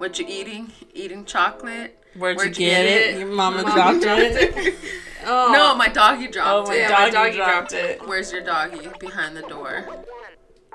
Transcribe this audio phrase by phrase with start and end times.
[0.00, 0.72] What you eating?
[0.94, 2.02] Eating chocolate?
[2.16, 3.18] Where'd, Where'd you you get, get it?
[3.18, 4.74] Your mama, Mama dropped, dropped it.
[5.26, 5.52] Oh.
[5.52, 6.78] No, my doggy Oh, dropped my it.
[6.78, 8.08] Yeah, my doggy, doggy dropped, dropped it.
[8.08, 8.88] Where's your doggy?
[8.98, 9.86] Behind the door.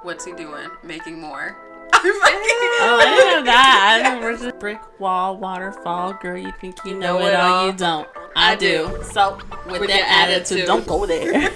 [0.03, 0.69] What's he doing?
[0.83, 1.57] Making more.
[1.97, 4.03] Oh, I didn't know that.
[4.05, 6.37] I know where's the brick wall, waterfall, girl.
[6.37, 8.07] You think you know, it all, you don't.
[8.35, 9.01] I, do.
[9.11, 10.67] So with, With that attitude, attitude.
[10.67, 11.49] don't go there.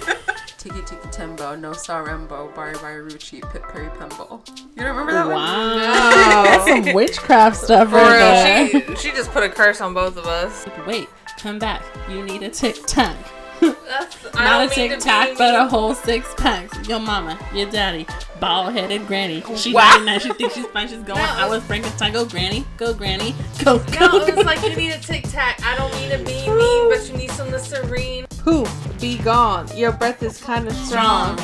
[0.60, 4.46] Tiki Tiki Tembo, No Sarembo, Bari Bari Ruchi, Pip Perry Pembo.
[4.76, 5.34] You don't remember that one?
[5.36, 8.82] wow, that's some witchcraft stuff For right there.
[8.82, 10.66] real, she, she just put a curse on both of us.
[10.86, 11.82] Wait, come back.
[12.10, 13.16] You need a tic tac.
[13.60, 16.86] That's, Not a don't mean to tic tac, but a whole six packs.
[16.88, 18.06] Your mama, your daddy,
[18.38, 19.42] bald headed granny.
[19.56, 20.02] She Wow.
[20.04, 20.18] wow.
[20.18, 20.88] She thinks she's fine.
[20.88, 21.20] She's going.
[21.20, 22.12] No, I was Frankenstein.
[22.12, 22.66] Go granny.
[22.76, 23.34] Go granny.
[23.64, 23.98] Go go.
[23.98, 25.58] No, it was like you need a tic tac.
[25.64, 28.26] I don't mean to be mean, but you need some Listerine.
[28.44, 29.66] Poof, be gone.
[29.76, 31.36] Your breath is kind of strong.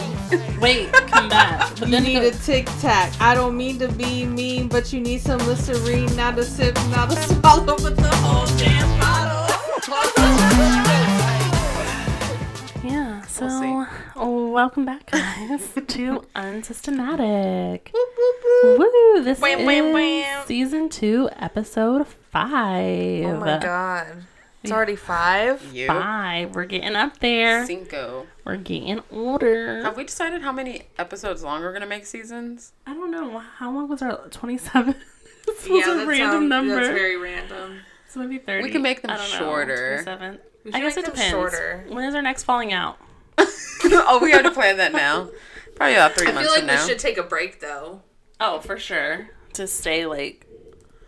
[0.60, 1.68] Wait, come back.
[1.78, 3.12] But You then need go- a tic tac.
[3.20, 7.12] I don't mean to be mean, but you need some Listerine, not a sip, not
[7.12, 9.36] a swallow, but the whole damn bottle.
[12.82, 17.90] Yeah, so We'll oh, welcome back, guys, to Unsystematic.
[18.64, 19.22] Woo!
[19.22, 20.46] This Wham, is wham, wham.
[20.46, 23.24] season two, episode five.
[23.26, 24.24] Oh my god.
[24.66, 25.62] It's already five?
[25.74, 25.86] You.
[25.86, 26.54] Five.
[26.54, 27.64] We're getting up there.
[27.66, 28.26] Cinco.
[28.44, 29.82] We're getting older.
[29.82, 32.72] Have we decided how many episodes long we're gonna make seasons?
[32.86, 33.38] I don't know.
[33.38, 34.94] How long was our 27?
[35.46, 36.74] this was Yeah, a that random sound- number.
[36.76, 37.78] That's very random.
[38.08, 38.64] so maybe 30.
[38.64, 40.02] We can make them I don't know, shorter.
[40.02, 40.38] 27.
[40.74, 41.30] I guess make it them depends.
[41.30, 41.84] shorter.
[41.88, 42.98] When is our next falling out?
[43.38, 45.28] oh, we have to plan that now.
[45.76, 46.86] Probably about three I months I feel like from we now.
[46.86, 48.02] should take a break though.
[48.40, 49.28] Oh, for sure.
[49.54, 50.46] To stay like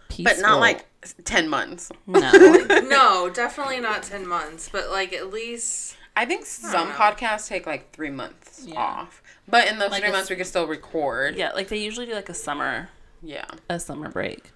[0.09, 0.37] peaceful.
[0.37, 0.87] but not like
[1.25, 1.91] ten months.
[2.07, 2.31] no.
[2.89, 5.97] no, definitely not 10 months, but like at least.
[6.17, 6.95] I think some know.
[6.95, 8.79] podcasts take like three months Yeah.
[8.81, 9.23] off.
[9.47, 11.37] But in those Like three a months, we can still record.
[11.37, 12.89] yeah, like they usually do like a summer
[13.23, 13.45] Yeah.
[13.71, 14.51] a summer break.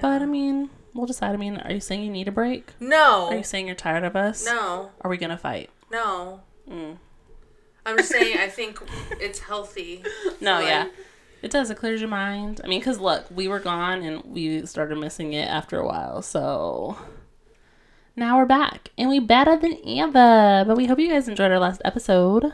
[0.00, 1.32] But I mean, we'll decide.
[1.32, 2.72] I mean, are you saying you need a break?
[2.78, 3.28] No.
[3.30, 4.44] Are you saying you're tired of us?
[4.46, 4.90] No.
[5.00, 5.70] Are we gonna fight?
[5.90, 6.42] No.
[6.70, 6.98] Mm.
[7.86, 8.78] I'm just saying, I think
[9.12, 10.04] it's healthy.
[10.40, 10.86] No, Like- yeah.
[11.42, 11.70] It does.
[11.70, 12.60] It clears your mind.
[12.64, 16.20] I mean, because look, we were gone and we started missing it after a while.
[16.22, 16.96] So
[18.16, 20.64] now we're back and we better than ever.
[20.66, 22.52] But we hope you guys enjoyed our last episode.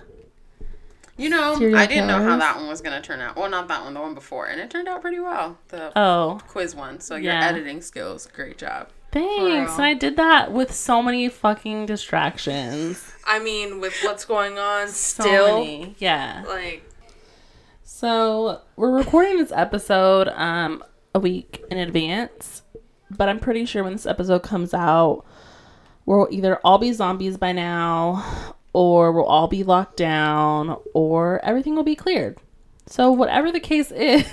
[1.16, 3.36] You know, Serial I didn't know how that one was gonna turn out.
[3.36, 5.58] Well, not that one, the one before, and it turned out pretty well.
[5.68, 6.98] The Oh, quiz one.
[7.00, 7.46] So your Yeah.
[7.46, 8.88] editing skills, great job.
[9.12, 9.74] thanks.
[9.74, 13.12] And I did that with so many fucking distractions.
[13.24, 15.94] I mean, with what's going on So still, many.
[15.98, 16.42] Yeah.
[16.48, 16.82] like,
[17.96, 20.82] So we're recording this episode um
[21.14, 22.62] a week in advance,
[23.08, 25.24] but I'm pretty sure when this episode comes out,
[26.04, 31.76] we'll either all be zombies by now, or we'll all be locked down, or everything
[31.76, 32.38] will be cleared.
[32.88, 34.26] So whatever the case is,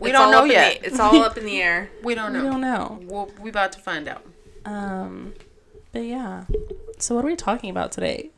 [0.00, 0.80] We don't know yet.
[0.80, 1.90] the- it's all up in the air.
[2.02, 2.40] we don't know.
[2.40, 2.50] we know.
[2.50, 2.98] don't know.
[3.02, 4.26] We'll, we about to find out.
[4.64, 5.32] Um,
[5.92, 6.46] but yeah.
[6.98, 8.30] So what are we talking about today?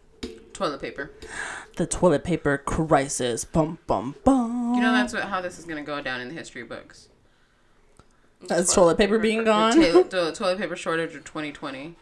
[0.59, 1.13] Toilet paper.
[1.77, 3.45] The toilet paper crisis.
[3.45, 4.75] Bum bum bum.
[4.75, 7.09] You know that's what, how this is gonna go down in the history books.
[8.49, 9.73] that's toilet paper being The, gone.
[9.73, 11.95] ta- the toilet paper shortage of 2020.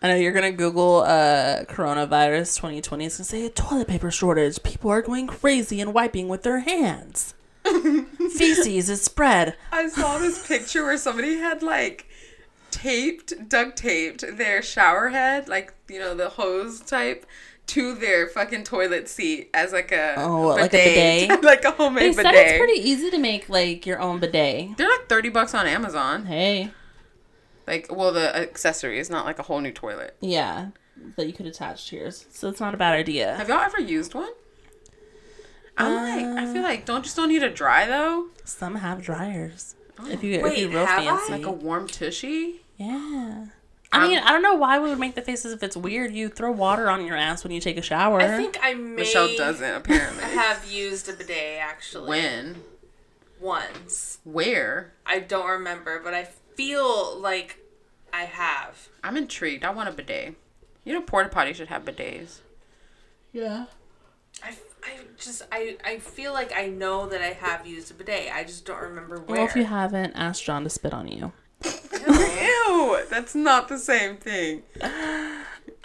[0.00, 3.04] I know you're gonna Google uh coronavirus 2020.
[3.06, 4.62] It's gonna say toilet paper shortage.
[4.62, 7.34] People are going crazy and wiping with their hands.
[7.64, 9.56] Feces is spread.
[9.72, 12.06] I saw this picture where somebody had like
[12.70, 17.24] taped, duct taped their shower head, like you know the hose type,
[17.66, 21.42] to their fucking toilet seat as like a Oh, like a bidet?
[21.42, 22.46] like a They homemade said bidet.
[22.48, 24.76] it's pretty easy to make like your own bidet.
[24.76, 26.26] They're like thirty bucks on Amazon.
[26.26, 26.70] Hey,
[27.66, 30.16] Like, well, the accessory is not like a whole new toilet.
[30.20, 30.68] yeah,
[31.16, 32.26] that you could attach to yours.
[32.30, 33.34] So it's not a bad idea.
[33.36, 34.30] Have y'all ever used one?
[35.76, 38.28] I'm like, I feel uh, like don't just don't need a dry though?
[38.44, 39.74] Some have dryers.
[39.98, 40.14] If oh, you
[40.46, 41.04] if you're real have I?
[41.16, 42.60] fancy, Like a warm tushy?
[42.76, 43.46] yeah.
[43.94, 46.12] I Um, mean, I don't know why we would make the faces if it's weird.
[46.12, 48.20] You throw water on your ass when you take a shower.
[48.20, 50.22] I think I may Michele doesn't apparently.
[50.24, 52.08] have used a bidet actually.
[52.08, 52.56] when?
[53.40, 54.18] Once.
[54.24, 54.92] Where?
[55.06, 56.24] I don't remember, but I
[56.56, 57.58] feel like
[58.12, 58.88] I have.
[59.02, 59.64] I'm intrigued.
[59.64, 60.34] I want a bidet.
[60.84, 62.40] You know, porta potty should have bidets.
[63.32, 63.66] yeah.
[64.42, 64.50] I,
[64.82, 68.30] I just I, I feel like I know that I have used a bidet.
[68.34, 69.38] I just don't remember where.
[69.38, 71.32] Well, if you haven't, ask John to spit on you.
[71.64, 74.62] Ew, that's not the same thing.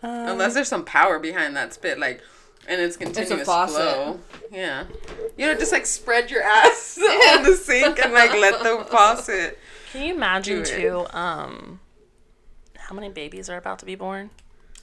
[0.01, 2.21] Unless there's some power behind that spit, like,
[2.67, 3.75] and it's continuous faucet.
[3.75, 4.19] flow.
[4.51, 4.85] Yeah,
[5.37, 6.97] you know, just like spread your ass
[7.33, 9.57] on the sink and like let the faucet.
[9.91, 11.05] Can you imagine too?
[11.11, 11.79] Um,
[12.77, 14.29] how many babies are about to be born?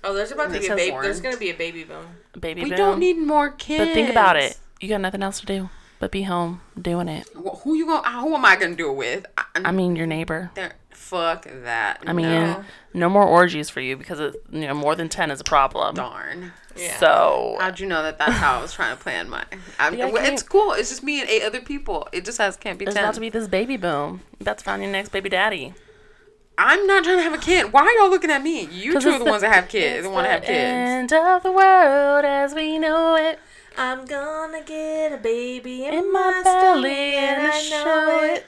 [0.05, 0.91] oh, there's about to be a baby.
[0.93, 1.05] Lauren.
[1.05, 2.07] There's gonna be a baby boom.
[2.35, 2.77] A baby We boom.
[2.77, 3.85] don't need more kids.
[3.87, 4.57] But think about it.
[4.81, 5.69] You got nothing else to do.
[5.99, 7.27] but be home doing it.
[7.35, 8.21] Wh- Who you gonna?
[8.21, 9.27] Who am I gonna do it with?
[9.39, 10.51] I, I mean, your neighbor.
[10.55, 12.03] there, fuck that.
[12.07, 12.65] I mean, no.
[12.95, 15.95] no more orgies for you because it, you know more than ten is a problem.
[15.95, 16.53] darn.
[16.77, 16.99] Yeah.
[16.99, 19.45] So How'd you know that that's how I was trying to plan my?
[19.79, 20.73] I'm, Yeah, it's cool.
[20.73, 22.09] It's just me and eight other people.
[22.13, 23.05] It just has can't be there's ten.
[23.05, 24.21] about to be this baby boom.
[24.39, 25.75] You about to find your next baby daddy.
[26.59, 27.73] I'm not trying to have a kid.
[27.73, 28.65] Why are y'all looking at me?
[28.67, 30.05] You two are the, the- ones that have kids.
[30.05, 30.53] That want to have kids.
[30.53, 33.39] End of the world as we know it.
[33.79, 37.85] I'm gonna get a baby in, In my, my belly belly and and I show
[37.85, 38.31] know it.
[38.39, 38.47] it.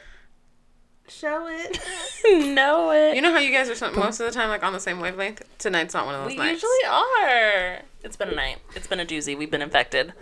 [1.08, 1.78] Show it.
[2.54, 3.14] know it.
[3.16, 5.00] You know how you guys are some, most of the time like on the same
[5.00, 5.42] wavelength.
[5.58, 6.38] Tonight's not one of those nights.
[6.38, 6.62] we nights.
[6.62, 7.78] usually are.
[8.04, 8.58] It's been a night.
[8.76, 9.36] It's been a doozy.
[9.36, 10.12] We've been infected.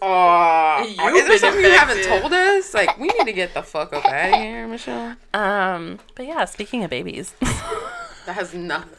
[0.00, 2.20] Oh, You've is there been something you haven't infected.
[2.22, 2.74] told us?
[2.74, 5.16] Like we need to get the fuck up out of here, Michele.
[5.34, 8.98] Um, but yeah, speaking of babies, That has nothing.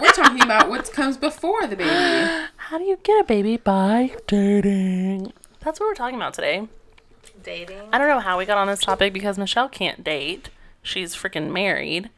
[0.00, 2.46] We're talking about what comes before the baby.
[2.56, 5.32] how do you get a baby by dating?
[5.60, 6.68] That's what we're talking about today.
[7.44, 7.80] Dating.
[7.92, 10.48] I don't know how we got on this topic because Michele can't date.
[10.82, 12.10] She's freaking married.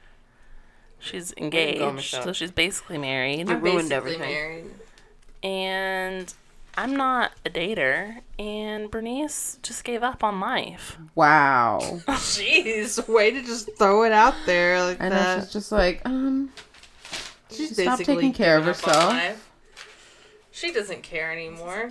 [0.98, 2.22] She's engaged, Michele.
[2.22, 3.50] so she's basically married.
[3.50, 4.20] I'm ruined everything.
[4.20, 4.64] married.
[5.42, 6.32] And
[6.76, 8.18] I'm not a dater.
[8.38, 10.96] And Bernice just gave up on life.
[11.14, 11.78] Wow.
[12.08, 13.06] Jeez.
[13.12, 15.44] Way to just throw it out there like I know that.
[15.44, 16.50] she's just like, um,
[17.50, 19.52] She's Stop basically taking care of given up on herself.
[20.50, 21.90] She doesn't care anymore.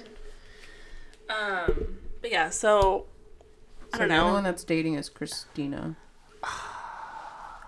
[1.29, 3.05] Um, but yeah, so
[3.95, 4.33] I don't The only know.
[4.35, 5.95] one that's dating is Christina.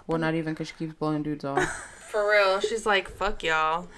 [0.07, 1.62] Well, not even because she keeps blowing dudes off.
[2.09, 2.62] For real.
[2.62, 3.89] She's like, fuck y'all.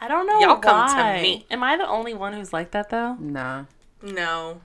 [0.00, 1.44] I don't know Y'all come to me.
[1.50, 3.14] Am I the only one who's like that though?
[3.20, 3.64] Nah.
[4.02, 4.62] No.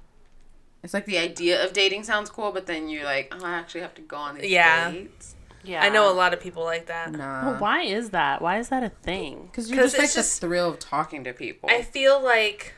[0.84, 3.82] It's like the idea of dating sounds cool, but then you're like, oh, I actually
[3.82, 4.90] have to go on these Yeah.
[4.92, 5.36] dates.
[5.66, 7.12] Yeah, I know a lot of people like that.
[7.12, 7.52] Nah.
[7.52, 8.42] But why is that?
[8.42, 9.48] Why is that a thing?
[9.52, 11.70] Because you 'Cause just like it's the just- thrill of talking to people.
[11.70, 12.74] I feel like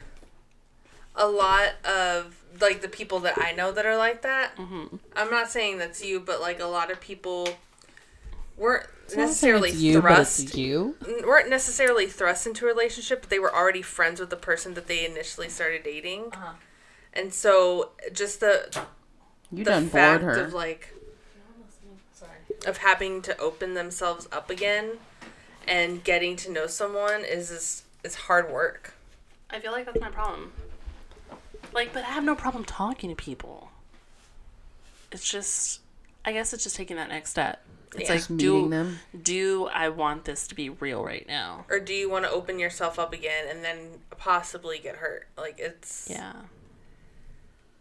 [1.15, 4.55] a lot of like the people that I know that are like that.
[4.57, 4.97] Mm-hmm.
[5.15, 7.49] I'm not saying that's you, but like a lot of people
[8.57, 10.95] weren't I'm not saying necessarily it's you, but thrust it's you.
[11.25, 14.87] weren't necessarily thrust into a relationship, but they were already friends with the person that
[14.87, 16.25] they initially started dating.
[16.33, 16.53] Uh-huh.
[17.13, 18.69] And so just the
[19.51, 20.45] you the done bored fact her.
[20.45, 20.93] of like
[22.65, 24.97] of having to open themselves up again
[25.67, 28.93] and getting to know someone is is, is hard work.
[29.49, 30.51] I feel like that's my problem.
[31.73, 33.69] Like, but I have no problem talking to people.
[35.11, 35.81] It's just,
[36.25, 37.63] I guess it's just taking that next step.
[37.93, 38.09] It's Yeah.
[38.09, 38.99] like, Just meeting do them.
[39.21, 41.65] do I want this to be real right now?
[41.69, 45.27] Or do you want to open yourself up again and then possibly get hurt?
[45.37, 46.33] Like it's Yeah.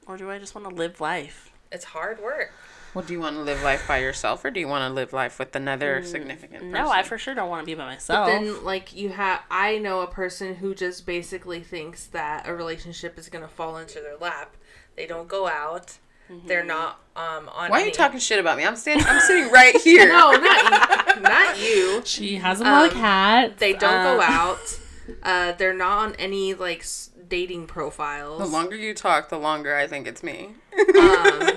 [0.06, 1.50] Or do I just want to live life?
[1.72, 2.52] it's hard work.
[2.96, 5.12] Well, do you want to live life by yourself or do you want to live
[5.12, 6.72] life with another significant person?
[6.72, 8.26] No, I for sure don't want to be by myself.
[8.26, 13.18] Then like you have I know a person who just basically thinks that a relationship
[13.18, 14.56] is gonna fall into their lap.
[14.96, 15.98] They don't go out.
[16.46, 18.64] They're not um on Why are you talking shit about me?
[18.64, 19.06] I'm standing.
[19.06, 20.08] I'm sitting right here.
[20.08, 21.20] No, not you.
[21.22, 22.02] not you.
[22.06, 23.54] she has a lot of Um, cats.
[23.60, 24.80] They don't go Uh, out.
[25.22, 26.84] Uh, they're not on any like
[27.28, 28.38] dating profiles.
[28.40, 30.54] The longer you talk, the longer I think it's me.
[30.98, 31.50] um,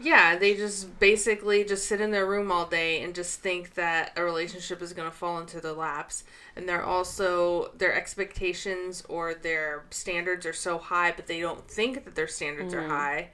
[0.00, 4.12] yeah, they just basically just sit in their room all day and just think that
[4.16, 6.24] a relationship is going to fall into their laps.
[6.56, 12.04] And they're also, their expectations or their standards are so high, but they don't think
[12.04, 13.28] that their standards are high.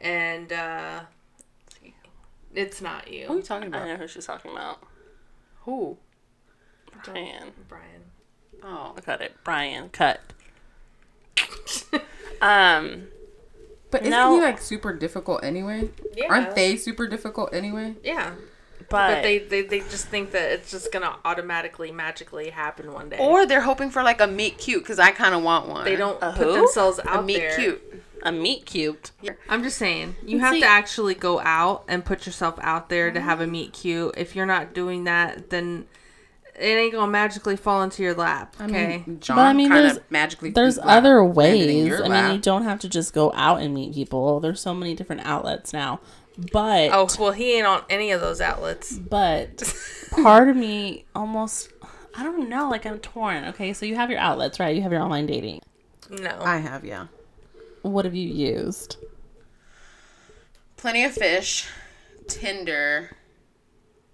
[0.00, 1.00] And uh,
[2.54, 3.26] it's not you.
[3.26, 3.88] Who are you you, talking I about?
[3.88, 4.80] know who she's talking about.
[5.62, 5.96] Who?
[7.04, 7.52] Brian.
[7.68, 8.02] Brian.
[8.62, 9.34] Oh, I Cut it.
[9.42, 10.20] Brian, cut.
[12.42, 13.08] um,
[13.92, 14.34] but isn't No.
[14.34, 15.90] he like super difficult anyway?
[16.16, 16.26] Yeah.
[16.28, 17.94] Aren't they super difficult anyway?
[18.02, 18.32] Yeah.
[18.90, 22.92] but, But they, they, they just think that it's just going to automatically, magically happen
[22.92, 23.18] one day.
[23.20, 25.84] Or they're hoping for like a meet cute because I kind of want one.
[25.84, 26.52] they don't A put who?
[26.54, 27.54] themselves a out meet there.
[27.56, 28.02] cute.
[28.24, 29.12] a meet cute.
[29.48, 32.88] I'm just saying, you And have see- to actually go out and put yourself out
[32.88, 33.28] there to mm-hmm.
[33.28, 34.14] have a meet cute.
[34.16, 35.86] If you're not doing that, then
[36.54, 38.54] it ain't gonna magically fall into your lap.
[38.58, 39.02] I Okay.
[39.06, 40.50] mean, John But I mean, kinda there's- magically.
[40.50, 42.00] There's other ways.
[42.00, 44.40] I mean, you don't have to just go out and meet people.
[44.40, 46.00] There's so many different outlets now.
[46.52, 48.98] But oh well, he ain't on any of those outlets.
[48.98, 49.62] but
[50.22, 51.68] part of me almost
[52.14, 53.44] I don't know, like I'm torn.
[53.46, 54.74] Okay, so you have your outlets, right?
[54.76, 55.60] You have your online dating.
[56.10, 56.36] No.
[56.40, 57.06] I have, yeah.
[57.80, 58.96] What have you used?
[60.76, 61.66] Plenty of fish,
[62.28, 63.16] Tinder,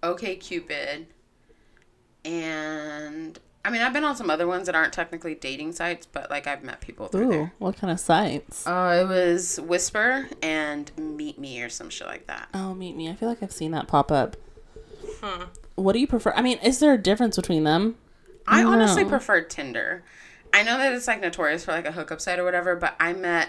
[0.03, 1.07] OK Cupid,
[2.29, 6.31] and I mean I've been on some other ones that aren't technically dating sites, but
[6.31, 7.53] like I've met people through Ooh, there.
[7.59, 8.67] what kind of sites?
[8.67, 12.49] Uh, it was Whisper and Meet Me or some shit like that.
[12.55, 13.09] Oh, meet me.
[13.11, 14.37] I feel like I've seen that pop up.
[15.75, 16.33] What do you prefer?
[16.37, 17.97] I mean, is there a difference between them?
[18.47, 19.11] I don't honestly know.
[19.11, 20.03] prefer Tinder.
[20.53, 23.13] I know that it's like notorious for like a hookup site or whatever, but I
[23.13, 23.49] met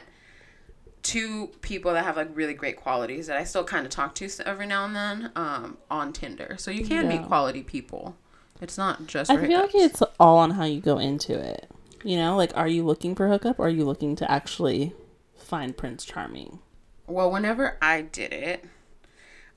[1.01, 4.29] two people that have like really great qualities that I still kind of talk to
[4.45, 6.55] every now and then um, on Tinder.
[6.59, 7.17] So you can Yeah.
[7.19, 8.15] meet quality people.
[8.62, 9.32] It's not just.
[9.32, 11.70] I feel like it's all on how you go into it.
[12.04, 14.94] You know, like are you looking for hookup or are you looking to actually
[15.36, 16.60] find Prince Charming?
[17.08, 18.66] Well, whenever I did it,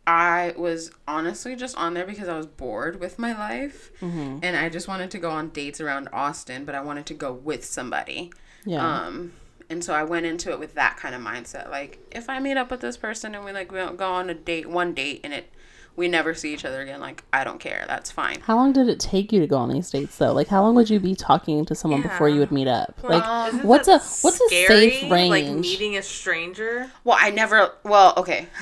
[0.06, 3.92] I was honestly just on there because I was bored with my life.
[4.00, 4.38] Mm-hmm.
[4.42, 7.32] And I just wanted to go on dates around Austin, but I wanted to go
[7.32, 8.32] with somebody.
[8.64, 8.84] Yeah.
[8.84, 9.32] Um,
[9.68, 11.70] and so I went into it with that kind of mindset.
[11.70, 14.28] Like, if I meet up with this person and we like we don't go on
[14.28, 15.52] a date, one date, and it
[15.94, 17.84] we never see each other again, like I don't care.
[17.86, 18.40] That's fine.
[18.40, 20.32] how long did it take you to go on these dates though?
[20.32, 22.98] Like how long would you be talking to someone before you would meet up?
[23.02, 25.30] Like Isn't what's a that what's a safe range?
[25.30, 26.90] Like meeting a stranger.
[27.04, 27.72] Well, I never.
[27.84, 28.46] Well, okay.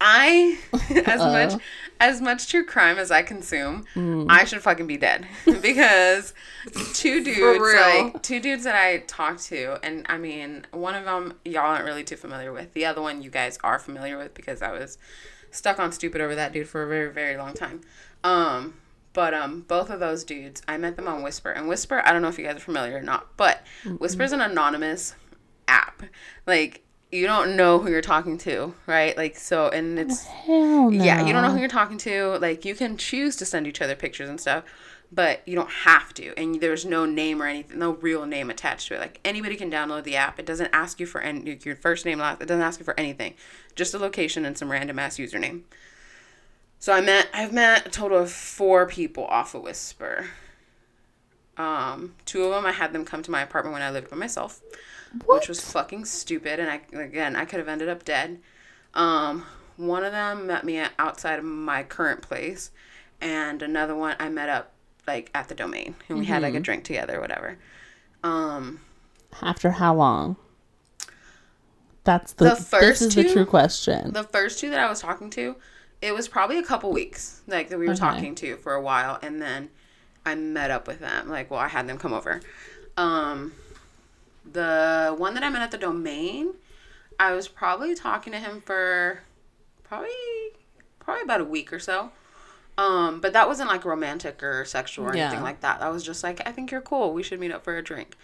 [0.00, 0.58] I
[1.06, 1.32] as Uh-oh.
[1.32, 1.62] much
[1.98, 4.26] as much true crime as I consume, Hmm.
[4.28, 5.26] I should fucking be dead
[5.62, 6.34] because
[6.92, 11.34] two dudes like two dudes that I talked to, and I mean one of them
[11.46, 12.74] y'all aren't really too familiar with.
[12.74, 14.98] The other one you guys are familiar with because I was
[15.56, 17.80] stuck on stupid over that dude for a very very long time.
[18.22, 18.74] Um,
[19.12, 22.20] but um, both of those dudes, I met them on Whisper, and Whisper, I don't
[22.20, 23.64] know if you guys are familiar or not, but
[23.98, 25.14] Whisper is an anonymous
[25.68, 26.02] app.
[26.46, 29.16] Like you don't know who you're talking to, right?
[29.16, 31.04] Like so, and it's Hell no.
[31.04, 32.36] yeah, you don't know who you're talking to.
[32.40, 34.64] Like you can choose to send each other pictures and stuff,
[35.12, 36.38] but you don't have to.
[36.38, 39.00] And there's no name or anything, no real name attached to it.
[39.00, 40.38] Like anybody can download the app.
[40.38, 42.42] It doesn't ask you for any, your first name, last.
[42.42, 43.34] It doesn't ask you for anything,
[43.74, 45.62] just a location and some random ass username.
[46.78, 50.26] So I met, I've met a total of four people off of Whisper.
[51.56, 54.16] Um, two of them I had them come to my apartment when I lived by
[54.16, 54.60] myself,
[55.24, 56.60] which was fucking stupid.
[56.60, 58.40] And I again I could have ended up dead.
[58.92, 59.46] Um,
[59.76, 62.70] one of them met me outside of my current place,
[63.20, 64.72] and another one I met up
[65.06, 67.58] like at the domain, and we had like a drink together, or whatever.
[68.24, 68.80] Um,
[69.40, 70.36] After how long?
[72.04, 73.32] That's the, The first this is the two?
[73.32, 74.12] true question.
[74.12, 75.56] the first two that I was talking to,
[76.00, 78.00] it was probably a couple weeks like that we were Okay.
[78.00, 79.70] talking to for a while, and then
[80.24, 81.28] I met up with them.
[81.28, 82.40] Like, well, I had them come over.
[82.96, 83.52] Um,
[84.50, 86.54] the one that I met at the domain,
[87.18, 89.22] I was probably talking to him for
[89.84, 90.10] probably
[91.00, 92.10] probably about a week or so.
[92.78, 95.28] Um, but that wasn't like romantic or sexual or Yeah.
[95.28, 95.80] anything like that.
[95.80, 97.12] That was just like, I think you're cool.
[97.14, 98.16] We should meet up for a drink.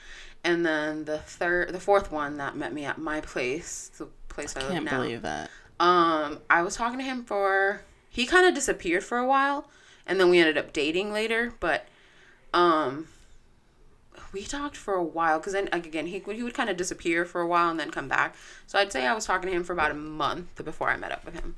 [0.44, 4.56] And then the third, the fourth one that met me at my place, the place
[4.56, 5.50] I, live Can't believe that.
[5.80, 9.68] Um, I was talking to him for he kind of disappeared for a while,
[10.06, 11.54] and then we ended up dating later.
[11.60, 11.86] But
[12.52, 13.08] um,
[14.32, 17.24] we talked for a while because then like, again he he would kind of disappear
[17.24, 18.34] for a while and then come back.
[18.66, 21.12] So I'd say I was talking to him for about a month before I met
[21.12, 21.56] up with him.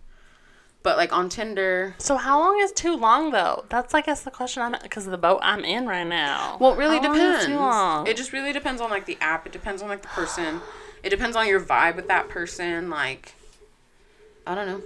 [0.85, 3.65] But like on Tinder, So how long is too long though?
[3.71, 6.59] That's I guess the question I'm because the boat I'm in right now.
[6.61, 7.47] well, it really How long is depends.
[7.47, 8.07] too long?
[8.07, 9.47] It just really depends on like the app.
[9.47, 10.61] It depends on like the person.
[11.03, 12.91] It depends on your vibe with that person.
[12.91, 13.35] Like,
[14.47, 14.83] I don't know.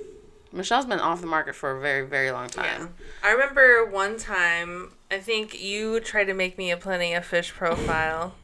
[0.53, 2.65] Michele's been off the market for a very very long time.
[2.65, 3.29] Yeah.
[3.29, 7.53] I remember one time, I think you tried to make me a Plenty of Fish
[7.53, 8.35] profile,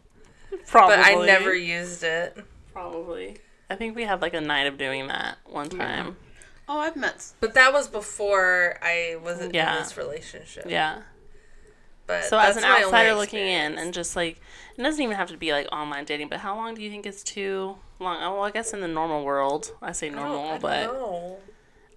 [0.66, 2.36] Probably, but I never used it.
[2.72, 3.38] probably.
[3.70, 6.16] I think we had like a night of doing that one time.
[6.68, 9.78] Oh, I've met But that was before I was in Yeah.
[9.78, 10.64] this relationship.
[10.66, 11.02] Yeah.
[12.06, 14.40] But So as an outsider looking in and just like
[14.76, 17.06] it doesn't even have to be like online dating, but how long do you think
[17.06, 18.22] is too long?
[18.22, 20.60] Oh, well, I guess in the normal world, I say I don't- normal, I don't
[20.62, 21.38] but know.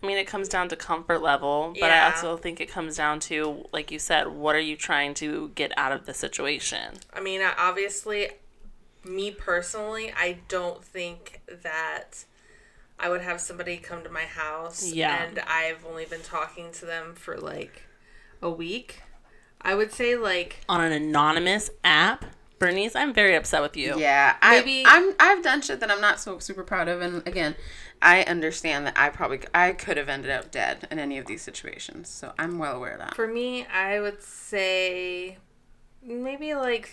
[0.02, 3.20] I mean, it comes down to comfort level, but I also think it comes down
[3.22, 7.00] to, like you said, what are you trying to get out of the situation?
[7.12, 8.30] I mean, obviously,
[9.04, 12.26] me personally, I don't think that
[13.00, 15.24] I would have somebody come to my house Yeah.
[15.24, 17.84] and I've only been talking to them for like
[18.42, 19.02] a week.
[19.62, 22.26] I would say like On an anonymous app,
[22.60, 24.00] Bernice, I'm very upset with you.
[24.00, 25.14] Yeah, Maybe- I, I'm.
[25.20, 27.56] I've done shit that I'm not so super proud of, and again,
[28.02, 31.44] I understand that I probably I could have ended up dead in any of these
[31.44, 33.16] situations, so I'm well aware of that.
[33.16, 35.38] for me, I would say
[36.04, 36.90] maybe like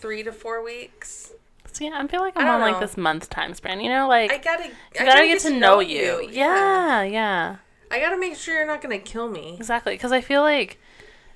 [0.00, 1.32] three to four weeks.
[1.76, 3.80] See, I feel like I'm on like this month time span.
[3.80, 6.26] You know, like I gotta, I you gotta, get, to know, you.
[6.32, 7.02] Yeah.
[7.02, 7.56] Yeah, yeah,
[7.90, 9.56] I gotta make sure you're not gonna kill me.
[9.58, 9.92] exactly.
[9.92, 10.78] Because I feel like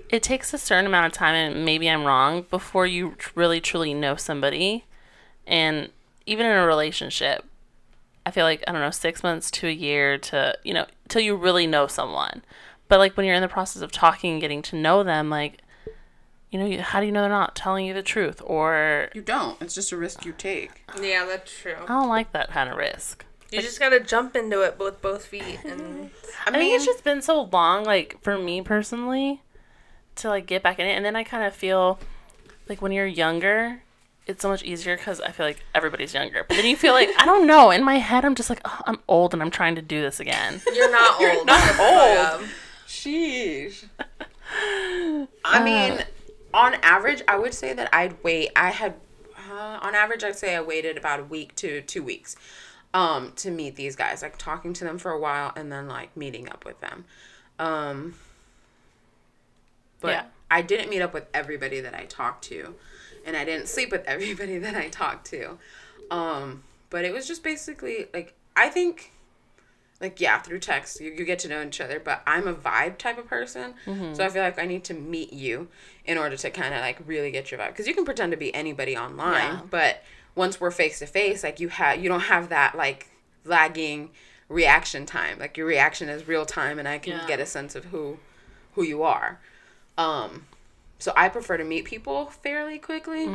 [0.08, 3.92] it takes a certain amount of time, and maybe I'm wrong, before you really truly
[3.92, 4.86] know somebody,
[5.46, 5.90] and
[6.24, 7.44] even in a relationship.
[8.24, 11.20] I feel like I don't know six months to a year to you know till
[11.20, 12.42] you really know someone,
[12.88, 15.60] but like when you're in the process of talking and getting to know them, like
[16.50, 19.22] you know you, how do you know they're not telling you the truth or You
[19.22, 19.60] don't.
[19.62, 20.82] It's just a risk you take.
[21.00, 21.76] Yeah, that's true.
[21.82, 23.24] I don't like that kind of risk.
[23.50, 26.10] You just gotta jump into it with both feet and
[26.46, 29.42] I I think mean, it's just been so long, like for me personally,
[30.16, 31.98] to like get back in it, and then I kind of feel
[32.68, 33.82] like when you're younger,
[34.26, 36.44] it's so much easier because I feel like everybody's younger.
[36.46, 37.70] But then you feel like I don't know.
[37.70, 40.20] In my head, I'm just like, oh, I'm old and I'm trying to do this
[40.20, 40.60] again.
[40.74, 41.20] You're not old.
[41.20, 41.80] You're not
[42.40, 42.48] old.
[42.86, 43.84] Sheesh.
[45.44, 46.04] I mean, uh,
[46.52, 48.50] on average, I would say that I'd wait.
[48.56, 48.94] I had,
[49.50, 52.36] uh, on average, I'd say I waited about a week to two weeks,
[52.94, 54.22] um, to meet these guys.
[54.22, 57.04] Like talking to them for a while and then like meeting up with them.
[57.58, 58.14] Um,
[60.00, 60.24] but Yeah.
[60.50, 62.74] I didn't meet up with everybody that I talked to,
[63.24, 65.58] and I didn't sleep with everybody that I talked to.
[66.10, 69.12] Um, but it was just basically like I think
[70.00, 72.96] like yeah through text you, you get to know each other but i'm a vibe
[72.98, 73.74] type of person
[74.14, 75.68] so i feel like i need to meet you
[76.04, 78.36] in order to kind of like really get your vibe because you can pretend to
[78.38, 79.60] be anybody online Yeah.
[79.70, 80.02] but
[80.34, 83.08] once we're face to face like you have you don't have that like
[83.44, 84.10] lagging
[84.48, 87.26] reaction time like your reaction is real time and i can Yeah.
[87.26, 88.18] get a sense of who
[88.74, 89.38] who you are
[89.98, 90.46] um
[90.98, 93.26] so i prefer to meet people fairly quickly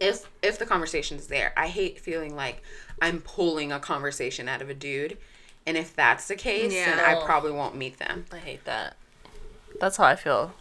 [0.00, 1.52] if if the conversation's there.
[1.56, 2.62] I hate feeling like
[3.00, 5.16] I'm pulling a conversation out of a dude.
[5.66, 8.26] And if that's the case, then I probably won't meet them.
[8.32, 8.96] I hate that.
[9.80, 10.52] That's how I feel.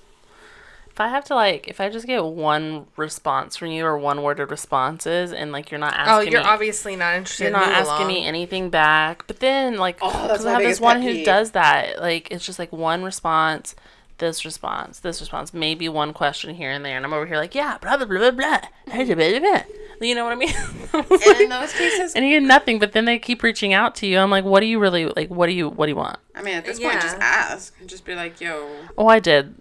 [0.89, 4.22] If I have to like, if I just get one response from you or one
[4.22, 7.45] worded responses, and like you're not oh, asking, Oh, you're me, obviously not interested.
[7.45, 8.07] you're not asking along.
[8.07, 9.25] me anything back.
[9.25, 12.00] But then like, Oh, because my I have this one pet who does that.
[12.00, 13.75] Like it's just like one response,
[14.19, 17.55] this response, this response, maybe one question here and there, and I'm over here like,
[17.55, 18.62] yeah, blah blah blah blah blah.
[18.86, 19.62] blah, blah, blah, blah.
[20.03, 20.53] You know what I mean?
[20.93, 24.05] And in those cases, and you get nothing, but then they keep reaching out to
[24.05, 24.19] you.
[24.19, 25.29] I'm like, what do you really like?
[25.29, 26.19] What do you what do you want?
[26.36, 27.24] I mean, at this point, just Yeah.
[27.24, 27.74] ask.
[27.88, 29.55] Just be like, yo, Oh, I did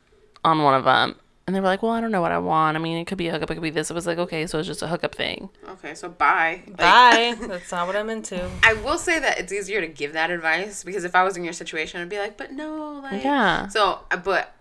[0.44, 1.16] on one of them.
[1.46, 2.76] And they were like, well, I don't know what I want.
[2.76, 3.90] I mean, it could be a hookup, it could be this.
[3.90, 5.48] It was like, okay, so it's just a hookup thing.
[5.70, 6.62] okay, so bye.
[6.66, 7.34] Like, Bye.
[7.48, 8.48] That's not what I'm into.
[8.62, 11.42] I will say that it's easier to give that advice because if I was in
[11.44, 13.68] your situation, I'd be like, but no, like, Yeah.
[13.68, 14.54] So, uh, but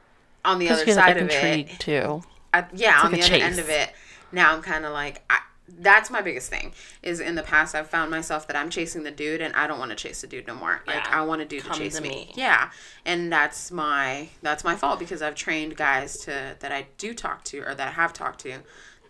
[0.46, 2.24] on the other you're like side of intrigued it, too.
[2.54, 3.92] I, yeah, on like the a other end of it,
[4.32, 6.74] now I'm kind of like, I, that's my biggest thing.
[7.02, 9.80] Is in the past I've found myself that I'm chasing the dude, and I don't
[9.80, 10.82] want to chase the dude no more.
[10.88, 10.96] Yeah.
[10.96, 12.10] Like I want a dude Come to chase to me.
[12.10, 12.32] me.
[12.36, 12.72] Yeah,
[13.06, 17.44] and that's my that's my fault because I've trained guys to that I do talk
[17.46, 18.60] to or that I have talked to.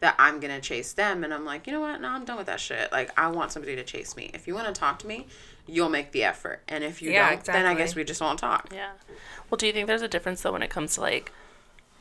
[0.02, 2.02] That I'm gonna chase them, and I'm like, you know what?
[2.02, 2.92] No, I'm done with that shit.
[2.92, 4.32] Like, I want somebody to chase me.
[4.34, 5.28] If you want to talk to me,
[5.68, 8.40] you'll make the effort, and if you Yeah, don't, then I guess we just won't
[8.40, 8.70] talk.
[8.74, 8.94] Yeah.
[9.50, 11.32] Well, do you think there's a difference though when it comes to like,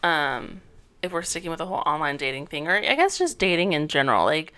[0.02, 0.62] um,
[1.02, 3.88] if we're sticking with the whole online dating thing, or I guess just dating in
[3.88, 4.52] general, like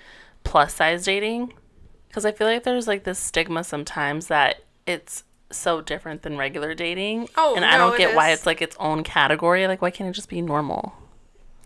[0.45, 1.53] plus size dating?
[2.09, 6.75] Because I feel like there's like this stigma sometimes that it's so different than regular
[6.75, 7.29] dating.
[7.37, 9.67] Oh, and I no, don't it get why it's like its own category.
[9.67, 10.95] Like, why can't it just be normal?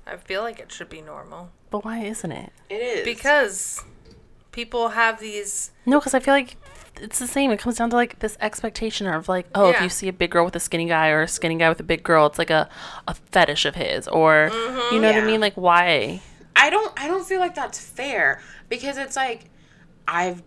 [0.07, 2.53] I feel like it should be normal But why isn't it?
[2.71, 3.83] It is because
[4.53, 5.73] people have these.
[5.85, 6.57] No, because I feel like
[7.01, 7.51] it's the same.
[7.51, 10.31] It comes down to like this expectation of like, oh, if you see a big
[10.31, 12.51] girl with a skinny guy or a skinny guy with a big girl, it's like
[12.51, 12.69] a,
[13.07, 14.95] a fetish of his, or mm-hmm.
[14.95, 15.41] you know what I mean?
[15.41, 16.21] Like, why?
[16.57, 19.51] I don't I don't feel like that's fair because it's like
[20.09, 20.43] I've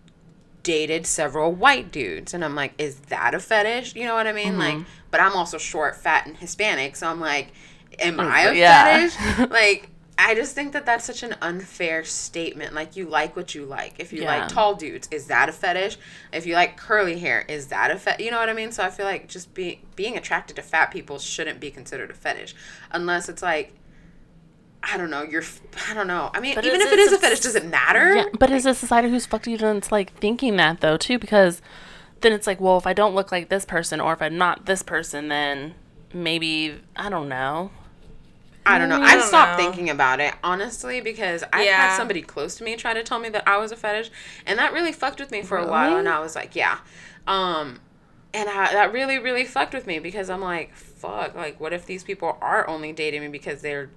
[0.62, 3.94] dated several white dudes and I'm like is that a fetish?
[3.94, 4.58] You know what I mean?
[4.58, 4.90] Like mm-hmm.
[5.10, 7.52] but I'm also short, fat and Hispanic, so I'm like
[8.00, 9.08] am I a Yeah.
[9.08, 9.50] fetish?
[9.50, 9.89] like
[10.22, 12.74] I just think that that's such an unfair statement.
[12.74, 13.94] Like you like what you like.
[13.98, 14.40] If you Yeah.
[14.40, 15.96] like tall dudes, is that a fetish?
[16.32, 18.20] If you like curly hair, is that a fet?
[18.20, 18.70] You know what I mean?
[18.72, 22.14] So I feel like just be being attracted to fat people shouldn't be considered a
[22.14, 22.54] fetish,
[22.90, 23.72] unless it's like
[24.82, 25.22] I don't know.
[25.22, 25.42] You're.
[25.42, 26.30] f- I don't know.
[26.32, 28.14] I mean, But even if it it is a fetish, does it matter?
[28.16, 31.18] Yeah, but is a society who's fucked you into like thinking that though too?
[31.18, 31.60] Because
[32.22, 34.64] then it's like, well, if I don't look like this person, or if I'm not
[34.66, 35.74] this person, then
[36.14, 37.70] maybe I don't know.
[38.66, 38.96] I don't know.
[39.00, 39.64] I I've don't stopped know.
[39.64, 41.88] thinking about it honestly because I Yeah.
[41.88, 44.10] had somebody close to me try to tell me that I was a fetish,
[44.46, 45.96] and that really fucked with me for a while.
[45.96, 46.78] And I was like, yeah,
[47.26, 47.80] um,
[48.32, 51.86] and I, that really, really fucked with me because I'm like, fuck, like, what if
[51.86, 53.90] these people are only dating me because they're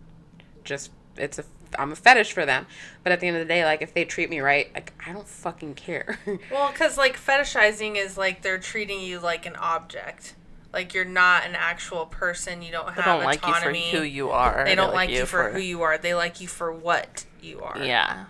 [0.63, 1.43] just it's a
[1.78, 2.67] I'm a fetish for them.
[3.04, 5.12] But at the end of the day, like, if they treat me right, like, I
[5.12, 6.19] don't fucking care.
[6.52, 10.36] Well, because like fetishizing is like they're treating you like an object.
[10.73, 12.62] Like you're not an actual person.
[12.63, 13.91] You don't have They don't like you for autonomy.
[13.91, 14.65] who you are.
[14.65, 15.97] They don't like you for who you are.
[15.99, 17.77] They like you for what you are.
[17.77, 18.25] Yeah.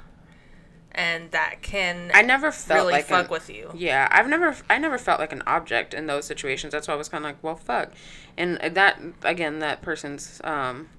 [0.95, 3.71] And that can I never felt really like fuck an- with you.
[3.73, 6.71] Yeah, I've never I never felt like an object in those situations.
[6.73, 7.91] That's why I was kind of like, well, fuck.
[8.37, 10.89] And that again, that person's um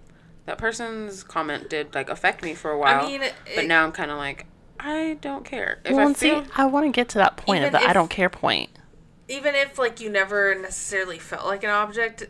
[0.46, 3.06] that person's comment did like affect me for a while.
[3.06, 3.22] mean,
[3.54, 4.46] but now I'm kind of like
[4.80, 5.78] I don't care.
[5.84, 7.88] If Well, I and see, I want to get to that point of Even the
[7.88, 8.70] I don't care point.
[9.28, 12.28] Even if like you never necessarily felt like an object,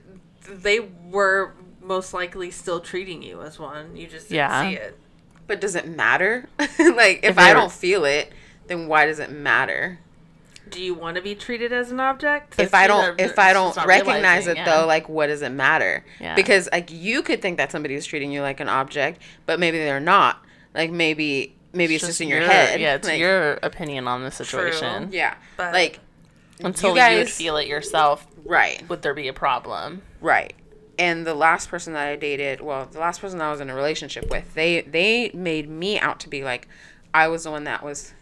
[0.48, 3.96] they were most likely still treating you as one.
[3.96, 4.68] You just didn't Yeah.
[4.68, 4.98] see it.
[5.46, 6.48] but does it matter?
[6.58, 8.32] like if, If I don't feel it,
[8.66, 9.98] then why does it matter?
[10.70, 12.58] Do you want to be treated as an object?
[12.58, 14.64] if I don't if I don't recognize it yeah.
[14.64, 16.04] though, like what does it matter?
[16.20, 16.34] Yeah.
[16.34, 19.78] Because like you could think that somebody is treating you like an object, but maybe
[19.78, 20.42] they're not.
[20.74, 22.80] Like maybe maybe it's just, in your, your head.
[22.80, 25.10] Yeah, it's Like, your opinion on the situation.
[25.12, 26.00] Yeah, But- like
[26.62, 30.02] Until you, guys- would feel it yourself, right, would there be a problem?
[30.20, 30.52] right.
[30.96, 33.74] And the last person that I dated, well, the last person I was in a
[33.74, 36.68] relationship with, they they made me out to be like
[37.12, 38.14] I was the one that was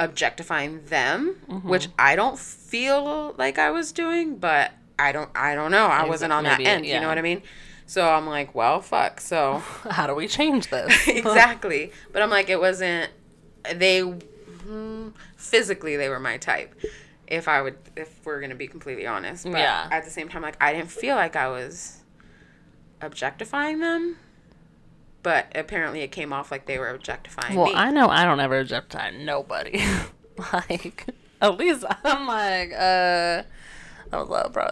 [0.00, 1.68] objectifying them, Mm-hmm.
[1.68, 5.86] which I don't feel like I was doing, but I don't I don't know.
[5.86, 7.00] I wasn't on maybe, that end, you yeah.
[7.00, 7.42] know what I mean?
[7.86, 9.20] So I'm like, well, fuck.
[9.20, 9.58] So
[9.90, 11.08] How do we change this?
[11.08, 11.92] exactly.
[12.12, 13.10] But I'm like, it wasn't.
[13.74, 15.12] They mm,
[15.44, 16.74] physically they were my type.
[17.26, 19.44] If I would, if we're gonna be completely honest.
[19.44, 19.88] But Yeah.
[19.90, 22.02] At the same time, like I didn't feel like I was
[23.00, 24.16] objectifying them.
[25.22, 27.74] But apparently, it came off like they were objectifying well, me.
[27.74, 29.82] I know I don't ever objectify nobody.
[30.52, 31.06] like,
[31.40, 33.42] at least I'm like, uh,
[34.10, 34.70] that was low, bro.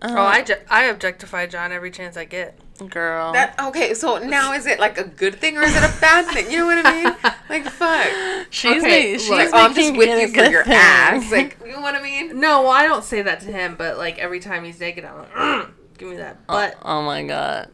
[0.00, 2.58] Oh, I, ju- I objectify John every chance I get.
[2.88, 3.32] Girl.
[3.32, 3.92] that okay.
[3.94, 6.50] So now is it like a good thing or is it a bad thing?
[6.50, 7.16] You know what I mean?
[7.48, 8.46] Like fuck.
[8.50, 10.74] she's okay, ma- she's Like, oh, I'm just making with you for your thing.
[10.74, 11.32] ass.
[11.32, 12.38] Like you know what I mean?
[12.38, 15.16] No, well, I don't say that to him, but like every time he's naked, I'm
[15.18, 16.76] like, "Mm, give me that butt.
[16.84, 17.70] oh my god.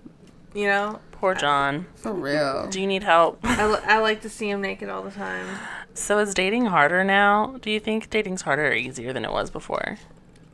[0.55, 1.87] You know, Poor John.
[1.97, 2.69] For real.
[2.69, 3.41] Do you need help?
[3.43, 5.47] I, li- I like to see him naked all the time.
[5.95, 7.57] So is dating harder now?
[7.61, 9.99] Do you think dating's harder or easier than it was before?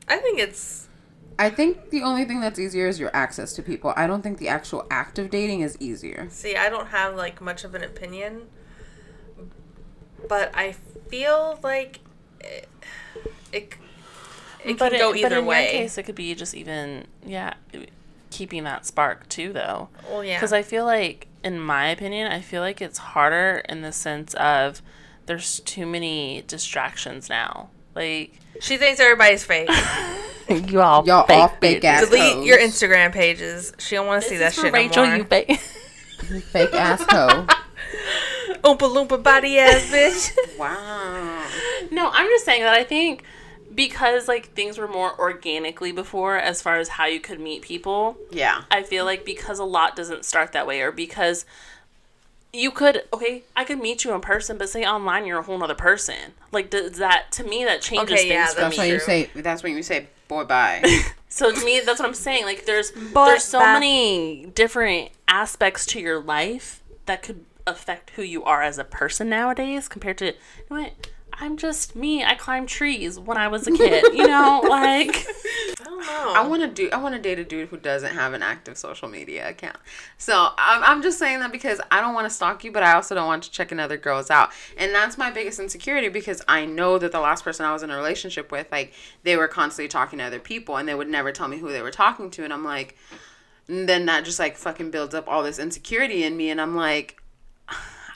[0.08, 0.88] I think it's
[1.40, 3.94] I think the only thing that's easier is your access to people.
[3.96, 6.26] I don't think the actual act of dating is easier.
[6.28, 8.42] see, I don't have like much of an opinion,
[10.28, 10.72] but I
[11.08, 12.00] feel like
[12.40, 12.68] it
[13.52, 13.74] it,
[14.64, 15.62] it can go either but in way.
[15.62, 17.54] your case, it could be just even yeah,
[18.28, 19.88] keeping that spark too, though.
[20.10, 23.80] well, yeah, Because I feel like, in my opinion, I feel like it's harder in
[23.80, 24.82] the sense of
[25.24, 27.70] there's too many distractions now.
[27.94, 29.70] Like she thinks everybody's fake.
[30.68, 32.46] you all Y'all fake all fake ass Delete hoes.
[32.46, 33.72] your Instagram pages.
[33.78, 35.18] She don't want to see that shit for Rachel, no more.
[35.18, 35.60] you fake.
[36.52, 37.46] Fake ass hoe.
[38.62, 40.36] Oompa loompa body ass bitch.
[40.58, 41.44] wow.
[41.90, 43.24] No, I'm just saying that I think
[43.74, 48.16] because like things were more organically before as far as how you could meet people.
[48.30, 48.62] Yeah.
[48.70, 51.44] I feel like because a lot doesn't start that way or because
[52.52, 55.58] you could okay, I could meet you in person, but say online you're a whole
[55.58, 56.34] nother person.
[56.52, 58.78] Like does that to me that changes Okay, yeah, things for that's That's me.
[58.78, 59.30] why you say.
[59.34, 60.82] That's when you say, "Boy, bye."
[61.32, 62.44] So to me, that's what I'm saying.
[62.44, 68.10] Like there's But there's so that- many different aspects to your life that could affect
[68.16, 70.32] who you are as a person nowadays compared to you
[70.70, 70.92] know what
[71.42, 72.22] I'm just me.
[72.22, 74.04] I climbed trees when I was a kid.
[74.12, 75.26] You know, like
[75.80, 76.32] I don't know.
[76.36, 76.90] I want to do.
[76.92, 79.78] I want to date a dude who doesn't have an active social media account.
[80.18, 82.92] So I'm, I'm just saying that because I don't want to stalk you, but I
[82.92, 86.66] also don't want to check another girls out, and that's my biggest insecurity because I
[86.66, 89.88] know that the last person I was in a relationship with, like they were constantly
[89.88, 92.44] talking to other people, and they would never tell me who they were talking to,
[92.44, 92.98] and I'm like,
[93.66, 96.76] and then that just like fucking builds up all this insecurity in me, and I'm
[96.76, 97.16] like.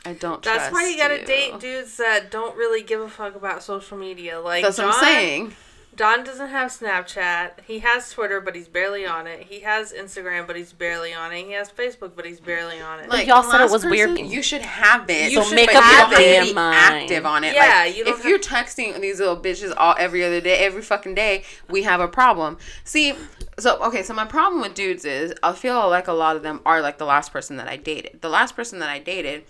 [0.04, 0.42] I don't.
[0.42, 4.38] That's why you gotta date dudes that don't really give a fuck about social media.
[4.40, 5.52] Like That's John, what I'm saying.
[5.96, 7.60] Don doesn't have Snapchat.
[7.68, 9.44] He has Twitter, but he's barely on it.
[9.48, 11.46] He has Instagram, but he's barely on it.
[11.46, 13.08] He has Facebook, but he's barely on it.
[13.08, 14.18] Like y'all the said it last was weird.
[14.18, 15.30] You should have it.
[15.30, 16.74] You You should should make but up you your don't have to damn be mind.
[16.76, 17.54] active on it.
[17.54, 20.56] Yeah, like, you don't if have- you're texting these little bitches all every other day,
[20.58, 22.58] every fucking day, we have a problem.
[22.82, 23.14] See,
[23.60, 26.60] so okay, so my problem with dudes is I feel like a lot of them
[26.66, 28.20] are like the last person that I dated.
[28.20, 29.44] The last person that I dated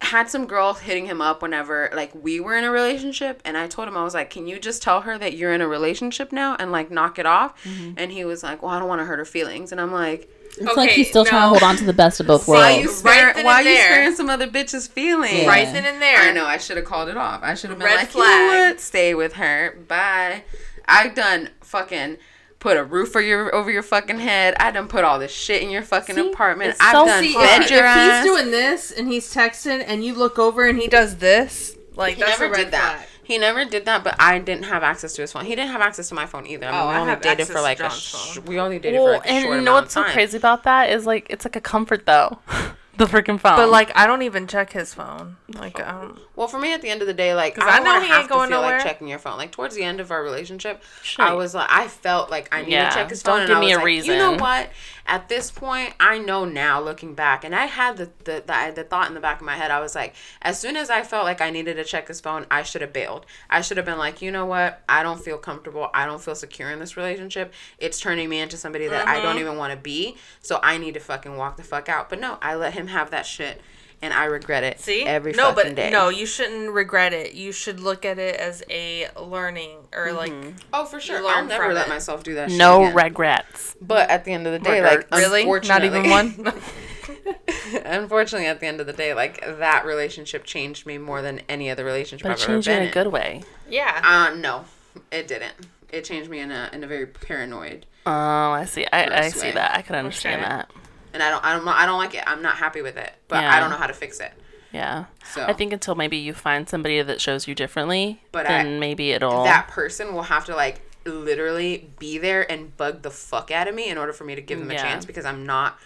[0.00, 3.66] had some girl hitting him up whenever like we were in a relationship and I
[3.66, 6.32] told him I was like, "Can you just tell her that you're in a relationship
[6.32, 7.94] now and like knock it off?" Mm-hmm.
[7.96, 10.30] And he was like, "Well, I don't want to hurt her feelings." And I'm like,
[10.56, 12.82] it's like he's still trying to hold on to the best of both why worlds.
[12.82, 13.92] you Right spare, then why and you there.
[13.92, 15.42] sparing some other bitch's feelings?
[15.42, 15.48] Yeah.
[15.48, 16.18] right then and there.
[16.18, 16.46] I know.
[16.46, 17.42] I should have called it off.
[17.42, 18.80] I should have been Red like, you know what?
[18.80, 19.76] Stay with her.
[19.88, 20.44] Bye.
[20.86, 22.16] I've done fucking
[22.60, 24.54] put a roof over your over your fucking head.
[24.58, 26.30] I done put all this shit in your fucking See?
[26.30, 26.76] apartment.
[26.80, 28.24] I've so done See, if, your if ass.
[28.24, 32.16] he's doing this and he's texting and you look over and he does this, like
[32.16, 32.96] he that's never a red did that.
[32.96, 33.08] flag.
[33.24, 35.44] He never did that, but I didn't have access to his phone.
[35.44, 36.66] He didn't have access to my phone either.
[36.66, 38.98] I mean, Oh, we I only have dated for like a sh- we only dated
[39.00, 41.26] Well, for like a and short you know what's so crazy about that is like
[41.28, 42.38] it's like a comfort though.
[42.98, 43.56] the freaking phone.
[43.56, 45.36] But like, I don't even check his phone.
[45.54, 47.76] Like, um, Well, for me, at the end of the day, like 'Cause I, I
[47.76, 48.76] don't know he ain't have going to feel nowhere.
[48.78, 49.38] like checking your phone.
[49.38, 51.24] Like towards the end of our relationship, Sure.
[51.24, 53.38] I was like, I felt like I need Yeah, to check his phone.
[53.38, 53.40] don't phone.
[53.42, 54.70] and give I me a like, You know what?
[55.08, 58.84] At this point, I know now, looking back, and I had the the, the the
[58.84, 59.70] thought in the back of my head.
[59.70, 62.44] I was like, as soon as I felt like I needed to check his phone,
[62.50, 63.24] I should have bailed.
[63.48, 64.82] I should have been like, you know what?
[64.86, 65.88] I don't feel comfortable.
[65.94, 67.54] I don't feel secure in this relationship.
[67.78, 69.22] It's turning me into somebody that I Mm-hmm.
[69.22, 70.16] don't even want to be.
[70.42, 72.10] So I need to fucking walk the fuck out.
[72.10, 73.62] But no, I let him have that shit.
[74.00, 75.90] And I regret it see, every no, fucking but day.
[75.90, 77.34] no, you shouldn't regret it.
[77.34, 80.32] You should look at it as a learning or like.
[80.72, 81.26] Oh, for sure.
[81.26, 81.90] I'll never let it.
[81.90, 82.50] myself do that.
[82.50, 82.94] shit no again.
[82.94, 83.76] regrets.
[83.80, 85.10] But at the end of the day, Regret.
[85.10, 86.52] like really, not unfortunately- even one.
[87.84, 91.70] unfortunately, at the end of the day, like that relationship changed me more than any
[91.70, 93.42] other relationship But it I've ever changed you been in a good way.
[93.68, 94.00] Yeah.
[94.04, 94.64] Uh, no,
[95.10, 95.54] it didn't.
[95.90, 98.86] It changed me in a in a very paranoid, Oh, I see.
[98.92, 99.52] I, I see way.
[99.52, 99.74] that.
[99.76, 100.48] I could understand Okay.
[100.50, 100.70] that.
[101.18, 102.22] And I don't I don't I don't like it.
[102.26, 103.54] I'm not happy with it, but Yeah.
[103.54, 104.32] I don't know how to fix it.
[104.72, 105.06] Yeah.
[105.32, 108.78] So I think until maybe you find somebody that shows you differently, But I- then
[108.80, 109.44] maybe it'll.
[109.44, 113.74] that person will have to like literally be there and bug the fuck out of
[113.74, 115.78] me in order for me to give them a chance because I'm not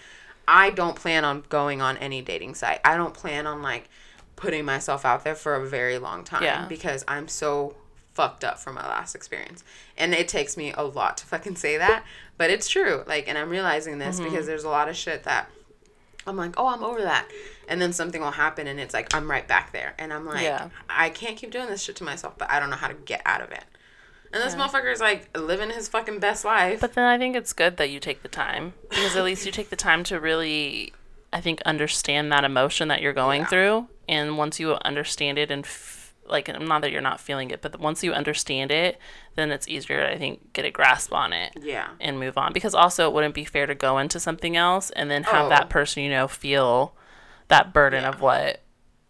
[0.49, 2.81] I don't plan on going on any dating site.
[2.85, 3.89] I don't plan on like
[4.35, 6.67] putting myself out there for a very long time Yeah.
[6.67, 7.77] because I'm so
[8.13, 9.63] fucked up from my last experience.
[9.97, 12.05] And it takes me a lot to fucking say that,
[12.43, 13.05] but it's true.
[13.07, 14.25] Like and I'm realizing this Mm-hmm.
[14.31, 15.49] because there's a lot of shit that
[16.27, 17.29] I'm like, "Oh, I'm over that."
[17.69, 19.95] And then something will happen and it's like I'm right back there.
[19.99, 20.71] And I'm like, Yeah.
[20.91, 23.23] I can't keep doing this shit to myself, but I don't know how to get
[23.25, 23.65] out of it.
[24.33, 26.81] And this motherfucker is like living his fucking best life.
[26.81, 29.53] But then I think it's good that you take the time because at least you
[29.53, 30.93] take the time to really,
[31.33, 33.47] I think, understand that emotion that you're going Yeah.
[33.53, 33.89] through.
[34.09, 36.02] And once you understand it and f-
[36.33, 38.99] like, not that you're not feeling it, but once you understand it,
[39.37, 41.89] then it's easier, to, I think, get a grasp on it yeah.
[42.01, 42.53] and move on.
[42.53, 45.49] Because also, it wouldn't be fair to go into something else and then have Oh.
[45.51, 46.95] that person you know feel
[47.49, 48.61] that burden of what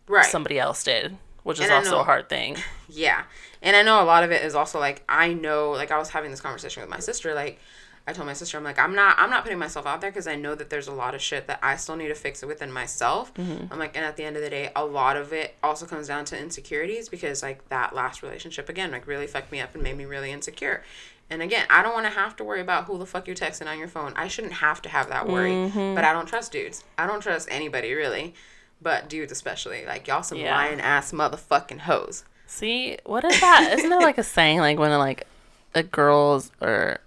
[0.07, 0.27] Right.
[0.27, 2.57] somebody else did, which is And also know- a hard thing.
[2.95, 3.23] Yeah.
[3.63, 6.11] And I know a lot of it is also like I know like I was
[6.11, 7.59] having this conversation with my sister like
[8.07, 10.27] I told my sister I'm like I'm not I'm not putting myself out there because
[10.27, 12.73] I know that there's a lot of shit that I still need to fix within
[12.73, 13.33] myself.
[13.35, 13.73] Mm-hmm.
[13.73, 16.09] I'm like and at the end of the day a lot of it also comes
[16.09, 19.83] down to insecurities because like that last relationship again like really fucked me up and
[19.83, 20.83] made me really insecure.
[21.31, 23.67] And again, I don't want to have to worry about who the fuck you're texting
[23.67, 24.13] on your phone.
[24.17, 25.53] I shouldn't have to have that worry.
[25.53, 25.95] Mm-hmm.
[25.95, 26.85] But I don't trust dudes.
[26.99, 28.35] I don't trust anybody really.
[28.83, 29.87] But dudes especially.
[29.87, 30.55] Like y'all some Yeah.
[30.55, 32.25] lying ass motherfucking hoes.
[32.47, 33.77] See, what is that?
[33.79, 35.27] Isn't there like a saying like when like
[35.75, 36.99] a girl's or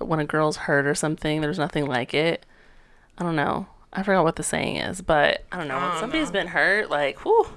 [0.00, 2.44] when a girl's hurt or something, there's nothing like it.
[3.18, 3.66] I don't know.
[3.92, 5.78] I forgot what the saying is, but I don't know.
[5.78, 6.40] When somebody's know.
[6.40, 7.48] been hurt, like, whew,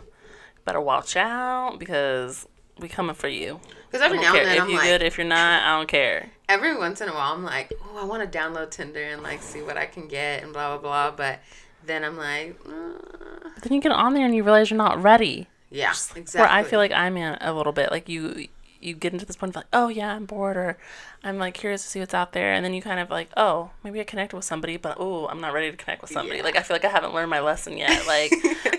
[0.65, 2.47] better watch out because
[2.79, 3.59] we coming for you.
[3.87, 5.87] Because every now and then if I'm you're like, good, if you're not, I don't
[5.87, 6.31] care.
[6.49, 9.43] every once in a while I'm like, oh, I want to download Tinder and like
[9.43, 11.15] see what I can get and blah blah blah.
[11.15, 11.39] But
[11.85, 15.47] then I'm like, uh, then you get on there and you realize you're not ready.
[15.69, 16.39] yeah, exactly.
[16.39, 18.47] Where I feel like I'm in a little bit like you.
[18.83, 20.77] You get into this point of like, oh yeah, I'm bored, or
[21.23, 23.71] I'm like curious to see what's out there, and then you kind of like, oh,
[23.83, 26.37] maybe I connect with somebody, but oh, I'm not ready to connect with somebody.
[26.39, 26.43] Yeah.
[26.43, 28.05] Like I feel like I haven't learned my lesson yet.
[28.07, 28.31] Like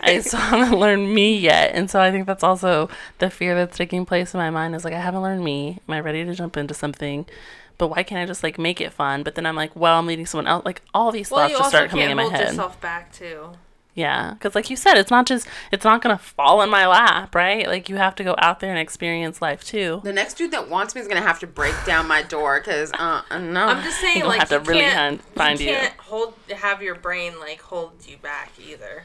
[0.03, 2.89] I still haven't learned me yet, and so I think that's also
[3.19, 5.81] the fear that's taking place in my mind is like I haven't learned me.
[5.89, 7.27] Am I ready to jump into something?
[7.77, 9.23] But why can't I just like make it fun?
[9.25, 10.65] But then I'm like, well, I'm meeting someone else.
[10.65, 12.49] Like all these Well, thoughts you just start coming can't in my hold head.
[12.49, 13.51] yourself back too.
[13.97, 17.33] Yeah, because like you said, it's not just it's not gonna fall in my lap,
[17.35, 17.67] right?
[17.69, 20.01] Like you have to go out there and experience life too.
[20.03, 22.93] the next dude that wants me is gonna have to break down my door because
[22.95, 23.67] uh no.
[23.67, 25.69] I'm just saying, You'll like have to you really can't, hunt- find you.
[25.69, 29.05] you can't hold have your brain like hold you back either.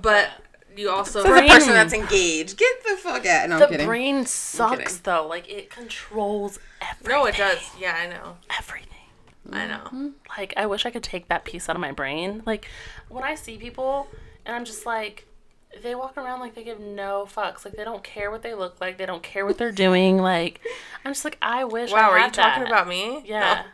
[0.00, 0.28] But
[0.76, 3.48] you also As a brain- person that's engaged, get the fuck out.
[3.48, 3.86] No, I'm The kidding.
[3.86, 4.26] brain kidding.
[4.26, 5.26] sucks though.
[5.26, 7.08] Like it controls everything.
[7.10, 7.58] no, it does.
[7.80, 8.36] Yeah, I know.
[8.56, 8.84] Everything.
[9.50, 10.12] I know.
[10.36, 12.42] Like I wish I could take that piece out of my brain.
[12.46, 12.68] Like
[13.08, 14.06] when I see people
[14.48, 15.26] and I'm just like
[15.82, 17.64] they walk around like they give no fucks.
[17.64, 18.96] Like they don't care what they look like.
[18.98, 20.18] They don't care what they're doing.
[20.18, 20.60] Like
[21.04, 21.92] I'm just like I wish.
[21.92, 23.22] Wow, I are had you talking about me?
[23.24, 23.64] Yeah.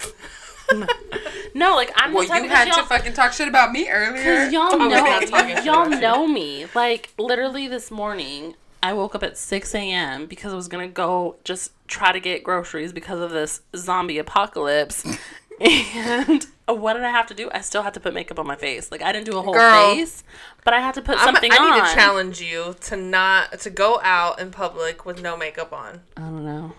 [1.54, 4.44] no, like I'm well, the type you had to fucking talk shit about me earlier.
[4.44, 6.66] Cause y'all Oh, know, not talking shit y'all know me.
[6.74, 10.26] Like literally this morning, I woke up at six a.m.
[10.26, 15.04] because I was gonna go just try to get groceries because of this zombie apocalypse.
[15.60, 17.50] and what did I have to do?
[17.52, 18.90] I still had to put makeup on my face.
[18.90, 19.94] Like I didn't do a whole Girl.
[19.94, 20.24] face,
[20.64, 21.78] but I had to put I'm, something I on.
[21.78, 26.00] need to challenge you to not to go out in public with no makeup on.
[26.16, 26.72] I don't know.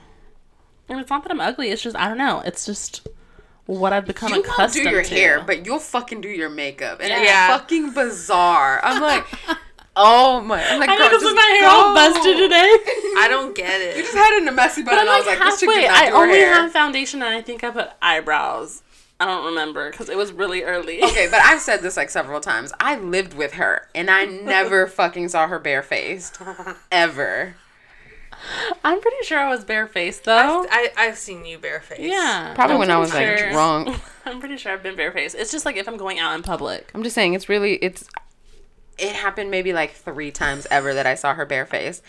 [0.90, 1.70] And it's not that I'm ugly.
[1.70, 2.42] It's just I don't know.
[2.46, 3.08] It's just
[3.68, 4.80] what I've become accustomed to.
[4.80, 5.16] you won't do your to.
[5.16, 7.54] hair, but you'll fucking do your makeup, and Yeah.
[7.54, 8.80] it's fucking bizarre.
[8.84, 9.26] I'm like,
[9.96, 12.56] oh my, oh I'm like, I girl, this just is my hair all busted today.
[13.18, 13.98] I don't get it.
[13.98, 15.50] You just had it in a messy bun, But and I'm I was like like,
[15.50, 15.82] this chick halfway.
[15.82, 16.54] did not I her only hair.
[16.54, 18.84] have foundation and I think I put eyebrows.
[19.20, 21.00] I don't remember because it was really early.
[21.04, 22.74] Okay, but I've said this like several times.
[22.80, 26.38] I lived with her, and I never fucking saw her barefaced,
[26.92, 27.56] ever.
[28.84, 30.66] I'm pretty sure I was barefaced though.
[30.70, 32.02] I, I've seen you barefaced.
[32.02, 32.54] yeah.
[32.54, 34.00] Probably I'm when I was pretty like drunk.
[34.26, 35.36] I'm pretty sure I've been barefaced.
[35.36, 36.92] It's just like if I'm going out in public.
[36.94, 38.08] I'm just saying, it's really it's.
[38.98, 42.04] It happened maybe like three times ever that I saw her barefaced.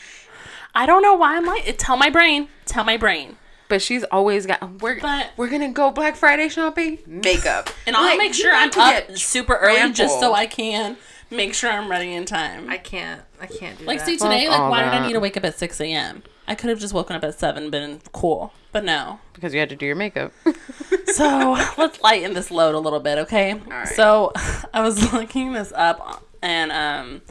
[0.74, 1.66] I don't know why I'm like.
[1.66, 2.48] It, tell my brain.
[2.64, 3.36] Tell my brain.
[3.68, 4.80] But she's always got.
[4.80, 6.98] We're But- we're gonna go Black Friday shopping.
[7.06, 10.32] Makeup, And I'll Like, make sure I'm up super early just so.
[10.34, 10.96] I can
[11.30, 12.70] make sure I'm ready in time.
[12.70, 13.22] I can't.
[13.40, 14.06] I can't do like that.
[14.06, 16.22] see today, like all why did I need to wake up at six a.m.
[16.48, 18.52] I could have just woken up at seven, been cool.
[18.70, 19.18] But no.
[19.32, 20.32] because you had to do your makeup.
[21.06, 23.54] So let's lighten this load a little bit, okay?
[23.54, 23.88] right.
[23.88, 24.32] So
[24.74, 27.22] I was looking this up and um,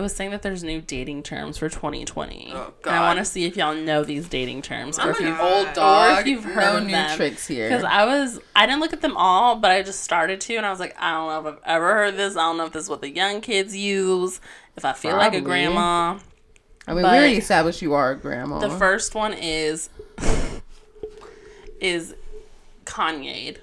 [0.00, 2.52] it was saying that there's new dating terms for 2020.
[2.54, 5.20] Oh, And I want to see if y'all know these dating terms, or I'm if
[5.20, 7.16] you've old or if you've heard no of new them.
[7.18, 7.68] tricks here.
[7.68, 10.64] Because I was, I didn't look at them all, but I just started to, and
[10.64, 12.34] I was like, I don't know if I've ever heard this.
[12.34, 14.40] I don't know if this is what the young kids use.
[14.74, 16.18] If I feel like a grandma.
[16.86, 18.58] I mean, but- we already established you are a grandma.
[18.58, 19.90] The first one is
[21.80, 22.14] is
[22.84, 23.56] Kanye.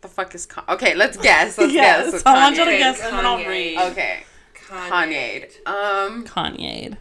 [0.00, 0.94] the fuck is Con- okay?
[0.94, 1.56] Let's guess.
[1.58, 2.22] Let's Yes, guess.
[2.26, 2.78] I want you to Kanye?
[2.78, 3.48] guess, and then I'll Kanye.
[3.48, 3.78] read.
[3.92, 4.24] Okay,
[4.68, 5.66] Kanye.
[5.66, 6.96] Um, Kanye.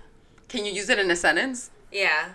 [0.47, 1.69] can you use it in a sentence?
[1.91, 2.30] Yeah.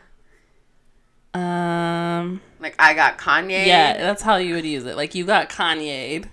[1.34, 2.40] Um.
[2.60, 3.66] Like I got Kanye.
[3.66, 4.96] Yeah, that's how you would use it.
[4.96, 6.26] Like you got Kanye.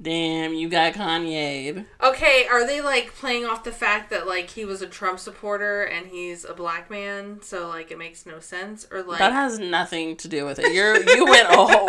[0.00, 1.86] Damn, you got Kanye.
[2.02, 5.84] Okay, are they like playing off the fact that like he was a Trump supporter
[5.84, 9.58] and he's a black man, so like it makes no sense, or like That has
[9.58, 10.72] nothing to do with it.
[10.74, 11.88] You're you went a whole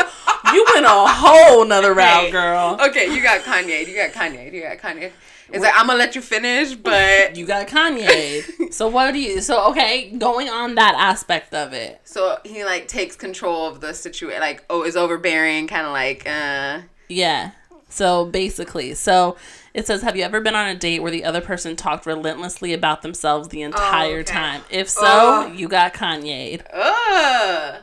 [0.53, 2.77] you went a whole nother route, girl.
[2.81, 3.85] Okay, you got Kanye.
[3.85, 4.53] You got Kanye.
[4.53, 5.11] You got Kanye.
[5.49, 8.73] It's like I'm gonna let you finish, but You got Kanye.
[8.73, 9.41] so what do you?
[9.41, 12.01] So okay, going on that aspect of it.
[12.03, 14.41] so he like takes control of the situation.
[14.41, 16.81] Like oh, is overbearing, kind of like uh.
[17.09, 17.51] Yeah.
[17.89, 19.37] So basically, so
[19.73, 22.73] it says, "Have you ever been on a date where the other person talked relentlessly
[22.73, 24.33] about themselves the entire okay.
[24.33, 24.61] time?
[24.69, 25.55] If so, Ugh.
[25.55, 26.61] you got Kanye.
[26.73, 27.81] Ugh.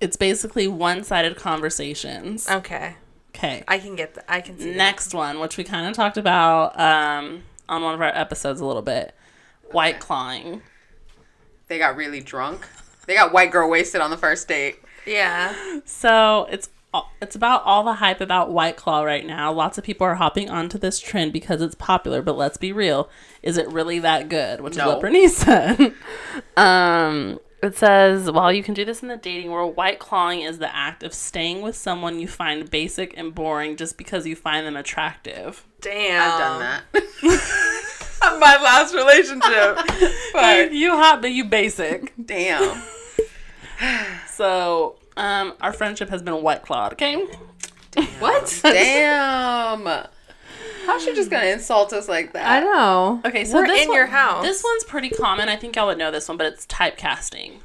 [0.00, 2.48] It's basically one-sided conversations.
[2.48, 2.96] okay.
[3.38, 3.62] Okay.
[3.68, 4.24] I can get that.
[4.28, 4.74] I can see.
[4.74, 8.66] Next one, which we kind of talked about um, on one of our episodes a
[8.66, 9.14] little bit,
[9.70, 10.62] white clawing.
[11.68, 12.66] They got really drunk.
[13.06, 14.80] They got white girl wasted on the first date.
[15.06, 15.80] Yeah.
[15.84, 16.68] So it's
[17.20, 19.52] it's about all the hype about White Claw right now.
[19.52, 22.22] Lots of people are hopping onto this trend because it's popular.
[22.22, 23.08] But let's be real,
[23.42, 24.60] is it really that good?
[24.60, 24.82] Which No.
[24.84, 25.92] is what Bernice said.
[26.56, 30.58] um, it says while you can do this in the dating world, white clawing is
[30.58, 34.66] the act of staying with someone you find basic and boring just because you find
[34.66, 35.66] them attractive.
[35.80, 36.32] Damn.
[36.32, 37.84] I've done that.
[38.40, 39.78] My last relationship.
[40.32, 42.12] But you hot, but you basic.
[42.24, 42.82] damn.
[44.28, 46.92] So um, our friendship has been white clawed.
[46.92, 47.26] Okay.
[48.20, 48.60] What?
[48.62, 50.06] Damn.
[50.88, 52.46] How's she just gonna insult us like that?
[52.48, 53.20] I know.
[53.24, 54.42] Okay, so We're this in one- your house.
[54.42, 55.48] This one's pretty common.
[55.50, 57.58] I think y'all would know this one, but it's typecasting.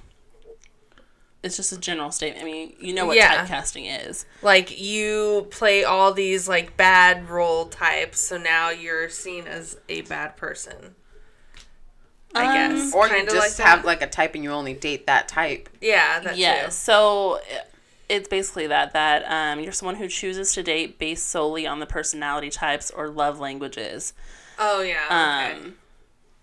[1.41, 2.43] It's just a general statement.
[2.43, 3.45] I mean, you know what Yeah.
[3.45, 4.25] typecasting is.
[4.41, 10.01] like you play all these like bad role types, so now you're seen as a
[10.01, 10.95] bad person.
[12.35, 12.93] I Um, guess.
[12.93, 13.85] Or you Kinda just like have that.
[13.87, 15.69] like a type and you only date that type.
[15.79, 16.65] Yeah, that yeah.
[16.65, 16.71] too.
[16.71, 17.61] So i-
[18.13, 21.85] it's basically that that um, you're someone who chooses to date based solely on the
[21.85, 24.13] personality types or love languages.
[24.59, 25.49] Oh yeah.
[25.51, 25.65] Okay.
[25.65, 25.75] Um,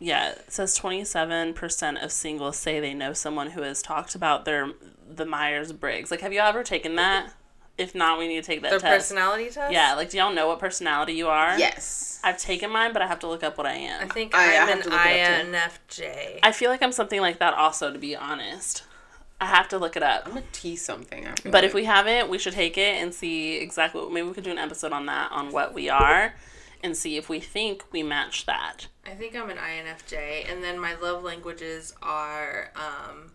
[0.03, 4.71] yeah, it says 27% of singles say they know someone who has talked about their
[5.09, 6.11] the Myers Briggs.
[6.11, 7.33] Like, have you ever taken that?
[7.79, 9.09] If not, we need to take that Their test.
[9.09, 9.73] personality test.
[9.73, 11.59] Yeah, like, do y'all know what personality you are?
[11.59, 12.21] Yes.
[12.23, 14.09] I've taken mine, but I have to look up what I I am.
[14.11, 15.71] think I- I I'm have an to look it up.
[15.89, 16.39] INFJ.
[16.43, 18.83] I feel like I'm something like that also, to be honest.
[19.41, 20.25] I have to look it up.
[20.27, 21.27] I'm gonna tease something.
[21.27, 24.03] I feel But if we haven't, we should take it and see exactly.
[24.11, 26.35] Maybe we could do an episode on that, on what we are,
[26.83, 28.87] and see if we think we match that.
[29.07, 33.33] I think I'm an INFJ, and then my love languages are um,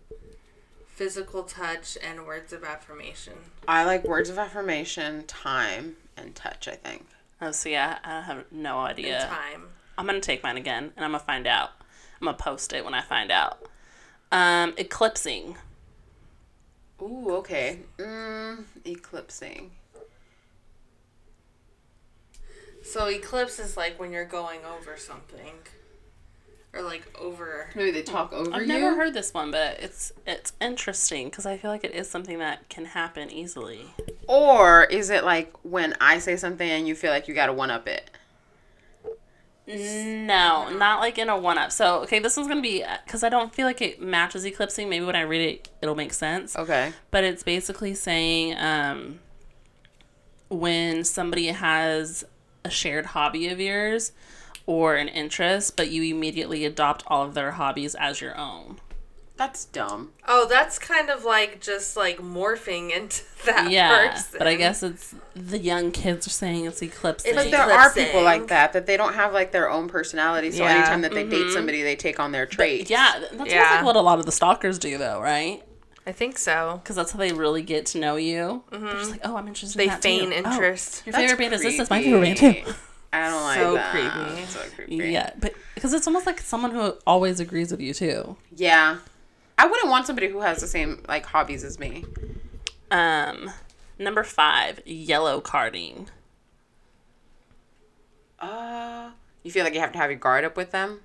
[0.88, 3.34] physical touch and words of affirmation.
[3.68, 6.68] I like words of affirmation, time, and touch.
[6.68, 7.08] I think.
[7.42, 9.28] Oh, so yeah, I have no And idea.
[9.28, 9.70] time.
[9.98, 11.72] I'm gonna take mine again, and I'm gonna find out.
[12.22, 13.64] I'm gonna post it when I find out.
[14.32, 15.58] Um, eclipsing.
[17.02, 17.80] Ooh, okay.
[17.98, 19.72] Mm, eclipsing.
[22.84, 25.56] So eclipse is like when you're going over something,
[26.74, 27.70] or like over.
[27.76, 28.68] Maybe they talk over I've you.
[28.68, 32.40] never heard this one, but it's it's interesting because I feel like it is something
[32.40, 33.94] that can happen easily.
[34.28, 37.72] Or is it like when I say something and you feel like you gotta one
[37.72, 38.10] up it?
[39.68, 41.72] No, not like in a one up.
[41.72, 44.90] So, okay, this one's going to be because I don't feel like it matches eclipsing.
[44.90, 46.56] Maybe when I read it, it'll make sense.
[46.56, 46.94] Okay.
[47.10, 49.20] But it's basically saying um,
[50.50, 52.24] when somebody has
[52.64, 54.12] a shared hobby of yours
[54.68, 58.80] or an interest, but you immediately adopt all of their hobbies as your own.
[59.38, 60.12] That's dumb.
[60.28, 64.36] Oh, that's kind of like just like morphing into that yeah, person.
[64.38, 67.34] but I guess it's the young kids are saying it's eclipsing.
[67.34, 70.52] It's But there are people like that that they don't have like their own personality.
[70.52, 70.76] So Yeah.
[70.78, 71.54] anytime that they date mm-hmm.
[71.54, 72.90] somebody, they take on their traits.
[72.90, 73.76] yeah, that's almost Yeah.
[73.76, 75.62] like what a lot of the stalkers do, though, right?
[76.08, 76.80] I think so.
[76.82, 78.64] because that's how they really get to know you.
[78.70, 78.98] They're mm-hmm.
[79.00, 79.78] just like, oh, I'm interested.
[79.78, 80.34] They in that feign too.
[80.46, 81.04] Oh, interest.
[81.06, 81.78] your That's favorite band is this?
[81.78, 82.74] That's my favorite band too.
[83.12, 83.64] I don't like that.
[83.64, 83.92] So that.
[83.92, 84.46] creepy.
[84.46, 85.12] So creepy.
[85.12, 88.38] Yeah, but because it's almost like someone who always agrees with you too.
[88.56, 88.98] Yeah.
[89.58, 92.06] I wouldn't want somebody who has the same like hobbies as me.
[92.92, 93.50] Um,
[93.98, 96.10] number five, yellow carding.
[98.40, 99.12] Uh,
[99.44, 101.02] You feel like you have to have your guard up with them?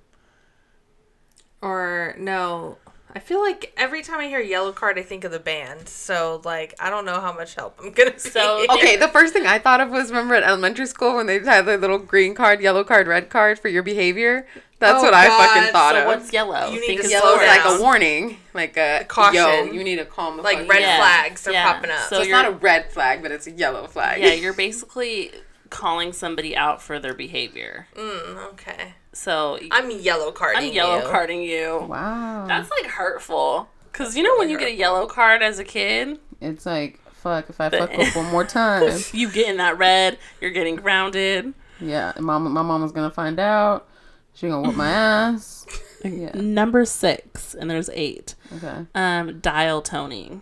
[1.61, 2.77] Or no.
[3.13, 5.87] I feel like every time I hear yellow card, I think of the band.
[5.89, 8.67] So like, I don't know how much help I'm gonna be.
[8.69, 11.65] Okay, the first thing I thought of was remember at elementary school when they had
[11.65, 14.47] the little green card, yellow card, red card for your behavior?
[14.81, 16.07] That's Oh, what I God, fucking thought So of.
[16.07, 16.69] what's yellow?
[16.71, 19.35] You need Think to Yellow slow is like a warning, like a Caution.
[19.35, 20.81] Yo, you need to calm the Like fuck red.
[20.81, 21.71] Yeah, flags are yeah.
[21.71, 21.99] popping up.
[22.09, 24.21] So So it's not a red flag, but it's a yellow flag.
[24.21, 25.31] Yeah, you're basically
[25.69, 27.87] calling somebody out for their behavior.
[27.95, 28.95] Mm, okay.
[29.13, 30.69] So I'm yellow carding.
[30.69, 31.09] I'm yellow you.
[31.09, 31.85] carding you.
[31.87, 32.45] Wow.
[32.47, 33.69] That's like hurtful.
[33.93, 37.49] Cause you know when you get a yellow card as a kid, it's like fuck
[37.49, 38.99] if I fuck up one more time.
[39.13, 41.53] you get in that red, you're getting grounded.
[41.79, 43.87] Yeah, mom, my mom was gonna find out.
[44.33, 45.65] She gonna whoop my ass.
[46.03, 46.31] Yeah.
[46.33, 48.33] Number six, and there's eight.
[48.57, 48.87] Okay.
[48.95, 50.41] Um, dial toning.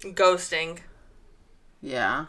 [0.00, 0.80] Ghosting.
[1.80, 2.26] Yeah.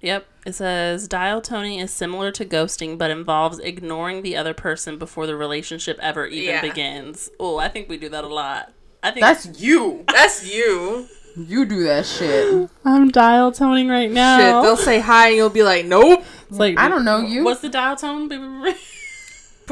[0.00, 0.26] Yep.
[0.44, 5.28] It says dial toning is similar to ghosting, but involves ignoring the other person before
[5.28, 6.60] the relationship ever even Yeah.
[6.62, 7.30] begins.
[7.38, 8.72] Oh, I think we do that a lot.
[9.04, 10.02] I think That's you.
[10.08, 11.06] That's you.
[11.36, 12.68] You do that shit.
[12.84, 14.38] I'm dial toning right now.
[14.38, 16.24] Shit, they'll say hi and you'll be like, nope.
[16.48, 17.44] It's like I don't know you.
[17.44, 18.28] What's the dial tone?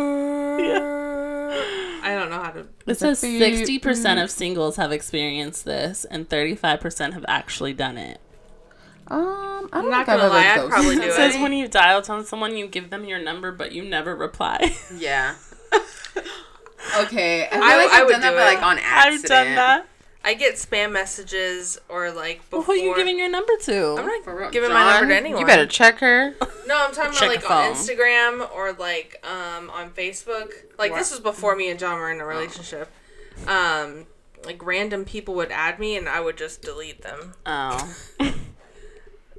[0.03, 2.67] I don't know how to.
[2.87, 7.97] It says sixty percent of singles have experienced this, and thirty-five percent have actually done
[7.97, 8.21] it.
[9.09, 12.01] Um, I don't not gonna lie, I'd probably do It It says when you dial
[12.03, 14.75] tone someone, you give them your number, but you never reply.
[14.97, 15.35] Yeah.
[17.01, 17.47] Okay.
[17.47, 19.23] I feel I- like I I've would done that, do but like on accident.
[19.25, 19.87] I've done that.
[20.27, 22.63] I get spam messages or like before.
[22.65, 23.97] Who are you giving your number to?
[23.99, 24.51] I'm not For real.
[24.51, 25.41] giving my number to anyone.
[25.41, 26.35] You better check her.
[26.67, 27.75] No, I'm talking about like on.
[27.75, 30.51] Instagram or like um on Facebook.
[30.79, 32.91] Like this was before me and John were in a relationship.
[33.47, 34.07] Um,
[34.47, 37.35] like random people would add me and I would just delete them.
[37.45, 37.95] oh,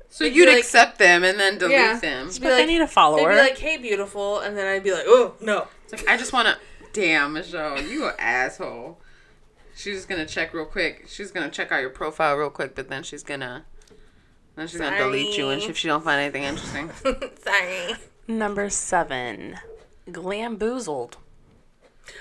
[0.08, 2.00] So They'd you'd like- accept them and then delete Yeah.
[2.00, 2.28] them.
[2.30, 3.30] Be but they like- need a They'd follower.
[3.32, 6.32] be like, "Hey, beautiful," and then I'd be like, "Oh no." It's like I just
[6.32, 6.58] want to.
[6.94, 9.00] Damn, Michele, you an asshole.
[9.76, 11.06] She's just gonna check real quick.
[11.08, 13.66] She's gonna check out your profile real quick, but then she's gonna.
[14.56, 15.72] Then she's gonna delete you, and Sorry.
[15.72, 16.90] if she don't find anything interesting.
[17.44, 17.96] Sorry.
[18.28, 19.58] number seven,
[20.12, 21.18] glamboozled.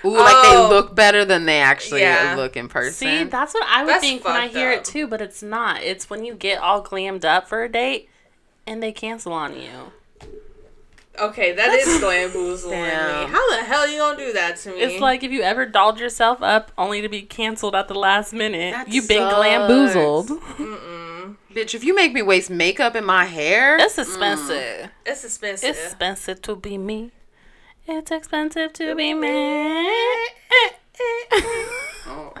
[0.03, 0.67] Ooh, like they Oh.
[0.69, 2.33] look better than they actually Yeah.
[2.35, 2.93] look in person.
[2.93, 4.79] See, that's what I would That's think when I hear up.
[4.79, 5.81] it too, but it's not.
[5.83, 8.09] It's when you get all glammed up for a date
[8.67, 9.91] and they cancel on you.
[11.19, 13.31] Okay, that is glamboozling me.
[13.31, 14.81] How the hell are you gonna do that to me?
[14.81, 18.33] It's like if you ever dolled yourself up only to be canceled at the last
[18.33, 19.35] minute, That you've been sucks.
[19.35, 20.27] glamboozled.
[21.53, 24.89] Bitch, if you make me waste makeup in my hair, It's expensive.
[25.05, 25.69] it's expensive.
[25.69, 27.11] It's expensive to be me.
[27.87, 29.27] It's expensive to be me.
[32.07, 32.33] oh,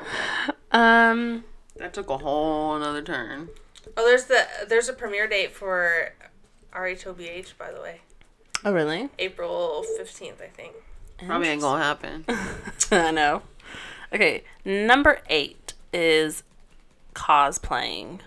[0.71, 1.43] um,
[1.77, 3.49] that took a whole another turn.
[3.97, 6.13] oh, there's the there's a premiere date for
[6.73, 8.01] RHOBH by the way,
[8.63, 9.09] oh really?
[9.19, 10.73] April fifteenth, I think.
[11.25, 12.25] Probably ain't gonna happen.
[12.91, 13.41] I know.
[14.13, 16.43] Okay, number eight is
[17.13, 18.19] cosplaying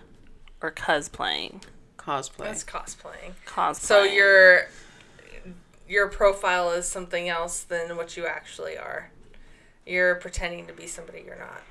[0.61, 1.61] or cosplaying.
[1.97, 2.45] Cosplay.
[2.45, 3.33] That's cosplaying.
[3.45, 3.75] Cosplaying.
[3.75, 4.67] So your
[5.87, 9.11] your profile is something else than what you actually are.
[9.85, 11.61] You're pretending to be somebody you're not.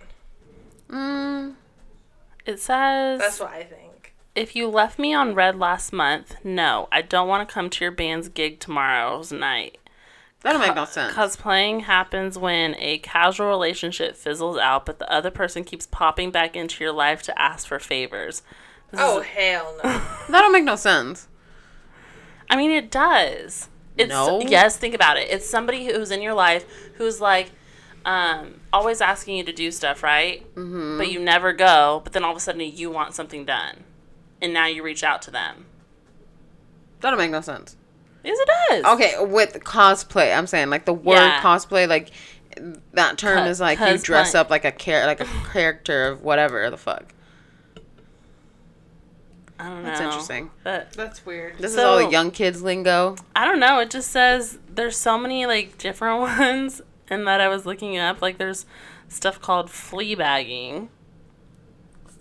[0.90, 1.54] Mm,
[2.46, 3.87] it says That's what I think.
[4.38, 7.84] If you left me on red last month, no, I don't want to come to
[7.84, 9.78] your band's gig tomorrow's night.
[10.42, 11.14] that'll make no sense.
[11.14, 16.54] Cosplaying happens when a casual relationship fizzles out, but the other person keeps popping back
[16.56, 18.42] into your life to ask for favors.
[18.90, 20.02] This Oh is, hell no.
[20.28, 21.28] That'll make no sense.
[22.48, 23.68] I mean, it does.
[23.96, 24.40] It's, No.
[24.40, 25.28] Yes, think about it.
[25.28, 26.64] It's somebody who's in your life
[26.94, 27.50] who's like,
[28.06, 30.42] um, always asking you to do stuff, right?
[30.54, 30.96] Mm-hmm.
[30.98, 32.00] But you never go.
[32.04, 33.84] But then all of a sudden you want something done,
[34.40, 35.66] and now you reach out to them.
[37.00, 37.76] That'll make no sense.
[38.24, 38.48] Yes, it
[38.82, 38.94] does.
[38.94, 41.40] Okay, with cosplay, I'm saying like the word Yeah.
[41.40, 42.10] cosplay, like
[42.92, 46.22] that term Co- is like you dress up like a char- like a character of
[46.22, 47.14] whatever the fuck.
[49.60, 49.88] I don't know.
[49.88, 50.50] That's interesting.
[50.62, 51.58] But That's weird.
[51.58, 53.16] This is all the young kids lingo.
[53.34, 53.80] I don't know.
[53.80, 58.22] It just says there's so many like different ones, and that I was looking up.
[58.22, 58.66] Like there's
[59.08, 60.90] stuff called flea bagging,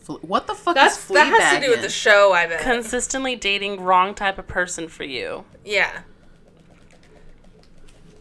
[0.07, 2.47] Fl- What the fuck That's is flea that has to do with the show, I
[2.47, 2.61] bet.
[2.61, 5.43] consistently dating wrong type of person for you.
[5.65, 6.01] yeah.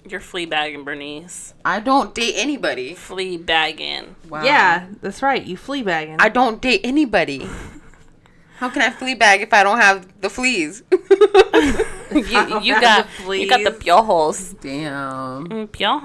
[0.08, 1.52] You're flea bagging, Bernice.
[1.64, 2.14] I don't.
[2.14, 2.94] Date anybody.
[2.94, 4.14] Flea bagging.
[4.28, 4.44] Wow.
[4.44, 5.42] Yeah, that's right.
[5.44, 6.16] You flea bagging.
[6.20, 7.48] I don't date anybody.
[8.58, 10.82] How can I flea bag if I don't have the fleas?
[12.12, 12.20] You,
[12.62, 13.82] you got the you got the fleas.
[13.82, 14.60] piojos.
[14.60, 15.48] Damn.
[15.48, 16.00] Mm, Piojos.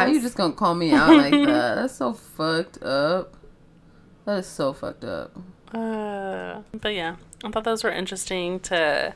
[0.00, 1.74] How you just gonna call me out like that?
[1.74, 3.35] That's so fucked up.
[4.26, 5.34] That is so fucked up.
[5.72, 9.14] Uh, but yeah, I thought those were interesting to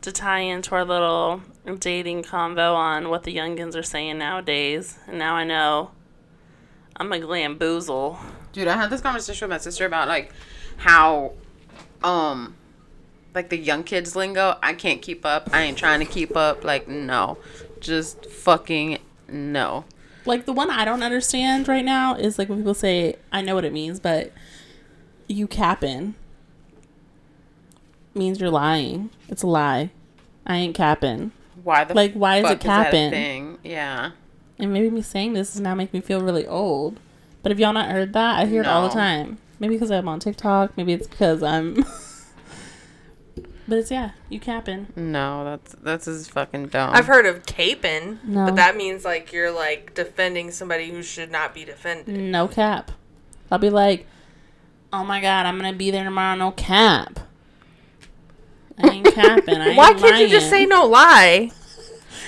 [0.00, 1.42] to tie into our little
[1.78, 5.92] dating convo on what the youngins are saying nowadays, and now I know
[6.96, 8.18] I'm a glamboozle.
[8.52, 10.32] Dude, I had this conversation with my sister about like
[10.78, 11.34] how
[12.02, 12.56] um
[13.34, 15.50] like the young kids lingo, I can't keep up.
[15.52, 16.64] I ain't trying to keep up.
[16.64, 17.38] Like no.
[17.80, 19.84] Just fucking no.
[20.24, 23.54] Like the one I don't understand right now is like when people say, "I know
[23.54, 24.32] what it means," but
[25.28, 26.14] you capping
[28.14, 29.10] means you're lying.
[29.28, 29.90] It's a lie.
[30.46, 31.32] I ain't capping.
[31.62, 33.10] Why the Like, why is it capping?
[33.10, 33.58] thing?
[33.62, 34.12] Yeah.
[34.58, 36.98] And maybe me saying this is now making me feel really old.
[37.42, 38.38] But if y'all not heard that?
[38.38, 39.38] I hear it all the time.
[39.58, 40.76] Maybe because I'm on TikTok.
[40.76, 41.84] Maybe it's because I'm.
[43.68, 44.88] but it's yeah, you capping.
[44.96, 46.90] No, that's that's just fucking dumb.
[46.94, 48.46] I've heard of caping, No.
[48.46, 52.08] but that means like you're like defending somebody who should not be defended.
[52.08, 52.90] No cap.
[53.50, 54.06] I'll be like,
[54.92, 56.36] oh my god, I'm gonna be there tomorrow.
[56.36, 57.20] No cap.
[58.82, 59.56] I ain't capping.
[59.60, 61.50] I ain't Why can't you just say no lie?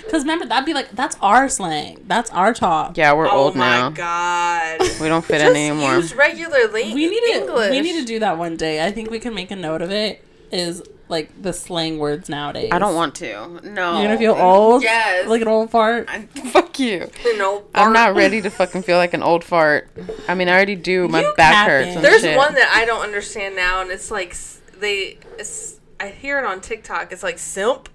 [0.05, 2.05] Because remember, that'd be like that's our slang.
[2.07, 2.97] That's our talk.
[2.97, 3.91] Yeah, we're oh old my now.
[3.91, 4.80] god.
[5.01, 5.97] We don't fit Just in anymore.
[5.97, 7.41] use regular le- We need to.
[7.41, 7.70] English.
[7.70, 8.85] We need to do that one day.
[8.85, 10.22] I think we can make a note of it.
[10.53, 12.70] Is like the slang words nowadays.
[12.72, 13.61] I don't want to.
[13.62, 13.98] No.
[13.98, 14.82] You're gonna feel old.
[14.82, 15.28] Yes.
[15.28, 16.09] Like an old fart.
[16.09, 17.09] I, fuck you.
[17.24, 19.90] You know, I'm not ready to fucking feel like an old fart.
[20.28, 21.07] I mean, I already do.
[21.09, 21.96] My You back hurts.
[21.96, 22.36] And There's shit.
[22.36, 24.34] one that I don't understand now, and it's like
[24.78, 25.18] they.
[25.38, 27.12] It's, I hear it on TikTok.
[27.12, 27.88] It's like simp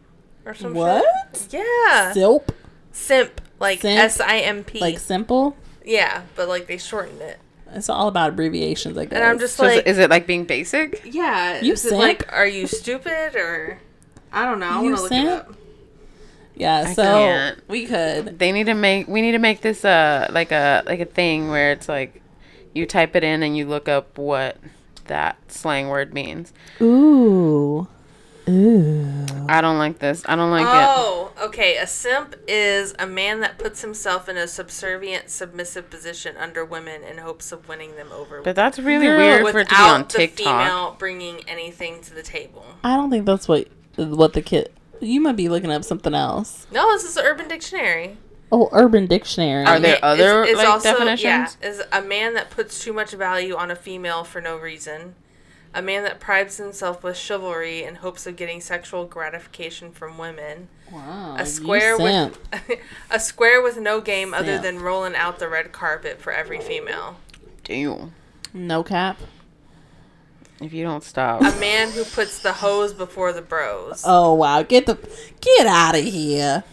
[0.46, 1.04] or some What?
[1.34, 1.54] shit.
[1.62, 2.50] Yeah, Silp.
[2.92, 4.00] simp, like Simp?
[4.00, 4.80] S I M P.
[4.80, 5.58] Like simple.
[5.84, 7.40] yeah, but like they shortened it.
[7.74, 8.98] It's all about abbreviations.
[8.98, 9.14] I guess.
[9.14, 11.02] And I'm just So is, like, it- is it like being basic?
[11.06, 13.80] yeah, You is it like, are you stupid or?
[14.32, 14.68] I don't know.
[14.70, 15.56] I You want to look it up.
[16.56, 16.84] yeah.
[16.88, 17.60] I So can't.
[17.68, 18.38] we could.
[18.40, 19.08] They need to make.
[19.08, 22.22] We need to make this uh like a like a thing where it's like,
[22.74, 24.58] you type it in and you look up what
[25.06, 26.54] that slang word means.
[26.82, 27.88] Ooh.
[28.50, 29.46] Ooh.
[29.48, 30.24] I don't like this.
[30.28, 30.68] I don't like it.
[30.70, 31.78] Oh, okay.
[31.78, 37.04] A simp is a man that puts himself in a subservient, submissive position under women
[37.04, 38.42] in hopes of winning them over.
[38.42, 40.38] But that's really Girl, weird for it to be without on the TikTok.
[40.46, 42.66] female bringing anything to the table.
[42.84, 44.72] I don't think that's what what the kid.
[45.02, 46.68] You might be looking up something else.
[46.72, 48.18] No, this is the Urban Dictionary.
[48.52, 49.66] Oh, Urban Dictionary.
[49.66, 51.58] Are there It's- other it's like also- definitions?
[51.62, 55.16] Yeah, is a man that puts too much value on a female for no reason.
[55.74, 60.68] A man that prides himself with chivalry in hopes of getting sexual gratification from women.
[60.92, 62.38] Wow, A you square simp.
[62.52, 62.80] with
[63.12, 64.64] a square with no game other Simp.
[64.64, 67.18] than rolling out the red carpet for every female.
[67.64, 68.14] Damn.
[68.54, 69.18] no cap.
[70.60, 71.42] If you don't stop.
[71.42, 74.04] A man who puts the hose before the bros.
[74.06, 74.98] Oh wow, get the
[75.40, 76.64] get out of here.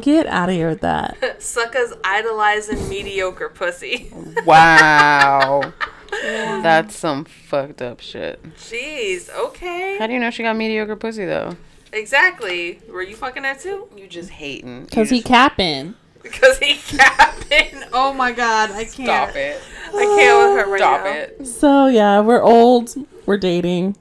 [0.00, 1.36] Get out of here with that.
[1.42, 4.12] Suckers idolizing mediocre pussy.
[4.44, 5.72] Wow.
[6.10, 8.42] That's some fucked up shit.
[8.56, 9.96] Jeez, okay.
[9.98, 11.56] How do you know she got mediocre pussy though?
[11.92, 12.80] Exactly.
[12.90, 13.88] Were you fucking that too?
[13.96, 14.86] You just hating.
[14.86, 15.94] Cause he capping.
[16.22, 17.82] Because he capping.
[17.92, 18.94] Oh my god, I can't.
[18.94, 19.60] Stop it.
[19.88, 21.10] I can't with her right Stop now.
[21.12, 21.46] it.
[21.46, 22.94] So yeah, we're old.
[23.26, 23.96] We're dating.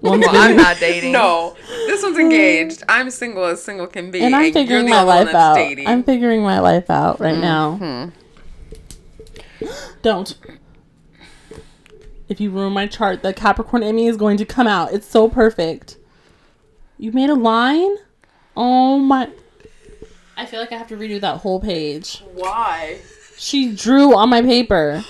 [0.00, 1.12] Well, I'm not dating.
[1.12, 2.82] No, this one's engaged.
[2.88, 5.54] I'm single as single can be, and I'm you're figuring my life out.
[5.56, 5.86] dating.
[5.86, 7.40] I'm figuring my life out right Mhm.
[7.40, 8.12] now.
[10.02, 10.34] Don't.
[12.28, 14.92] If you ruin my chart, the Capricorn Emmy is going to come out.
[14.92, 15.96] It's so perfect.
[16.98, 17.96] You made a line?
[18.56, 19.30] Oh my.
[20.36, 22.22] I feel like I have to redo that whole page.
[22.34, 22.98] Why?
[23.36, 25.04] She drew on my paper.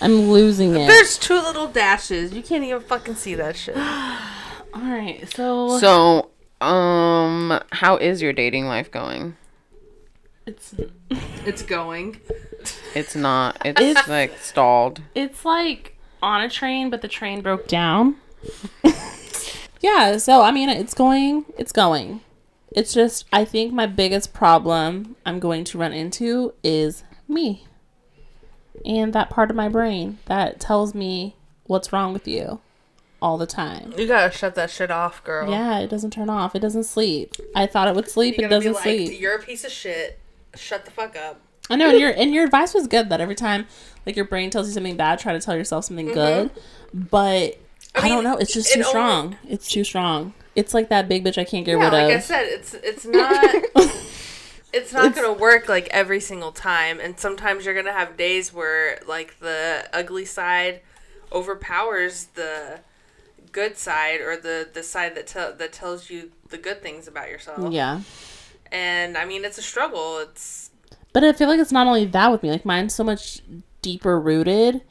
[0.00, 0.86] I'm losing it.
[0.86, 2.32] There's two little dashes.
[2.32, 3.76] You can't even fucking see that shit.
[4.74, 6.30] All right, so, So,
[6.60, 9.36] um, how is your dating life going?
[10.46, 10.74] it's
[11.44, 12.20] It's going.
[12.94, 13.60] It's not.
[13.64, 15.00] It's, like stalled.
[15.14, 18.16] it's like on a train, but the train broke down.
[19.80, 22.20] yeah, so I mean, it's going, it's going.
[22.72, 27.65] It's just, I think my biggest problem I'm going to run into is me.
[28.84, 32.60] And that part of my brain that tells me what's wrong with you
[33.20, 33.92] all the time.
[33.96, 35.50] You gotta shut that shit off, girl.
[35.50, 36.54] Yeah, it doesn't turn off.
[36.54, 37.34] It doesn't sleep.
[37.54, 38.38] I thought it would sleep.
[38.38, 39.20] It doesn't like, sleep.
[39.20, 40.18] you're a piece of shit.
[40.54, 41.40] Shut the fuck up.
[41.68, 43.08] I know, and your and your advice was good.
[43.08, 43.66] That every time,
[44.04, 46.14] like your brain tells you something bad, try to tell yourself something mm-hmm.
[46.14, 46.50] good.
[46.94, 47.58] But
[47.94, 48.36] I, mean, don't know.
[48.36, 49.36] It's just too only- strong.
[49.48, 50.34] It's too strong.
[50.54, 52.22] It's like that big bitch I can't get Yeah, rid like I of.
[52.22, 53.64] said, it's it's not
[54.76, 59.00] it's not gonna work like every single time, and sometimes you're gonna have days where
[59.06, 60.80] like the ugly side
[61.32, 62.80] overpowers the
[63.52, 67.28] good side or the the side that tell that tells you the good things about
[67.28, 67.72] yourself.
[67.72, 68.00] yeah,
[68.72, 70.18] And I mean, it's a struggle.
[70.18, 70.70] It's
[71.12, 72.50] but I feel like it's not only that with me.
[72.50, 73.40] Like mine's so much
[73.82, 74.82] deeper rooted,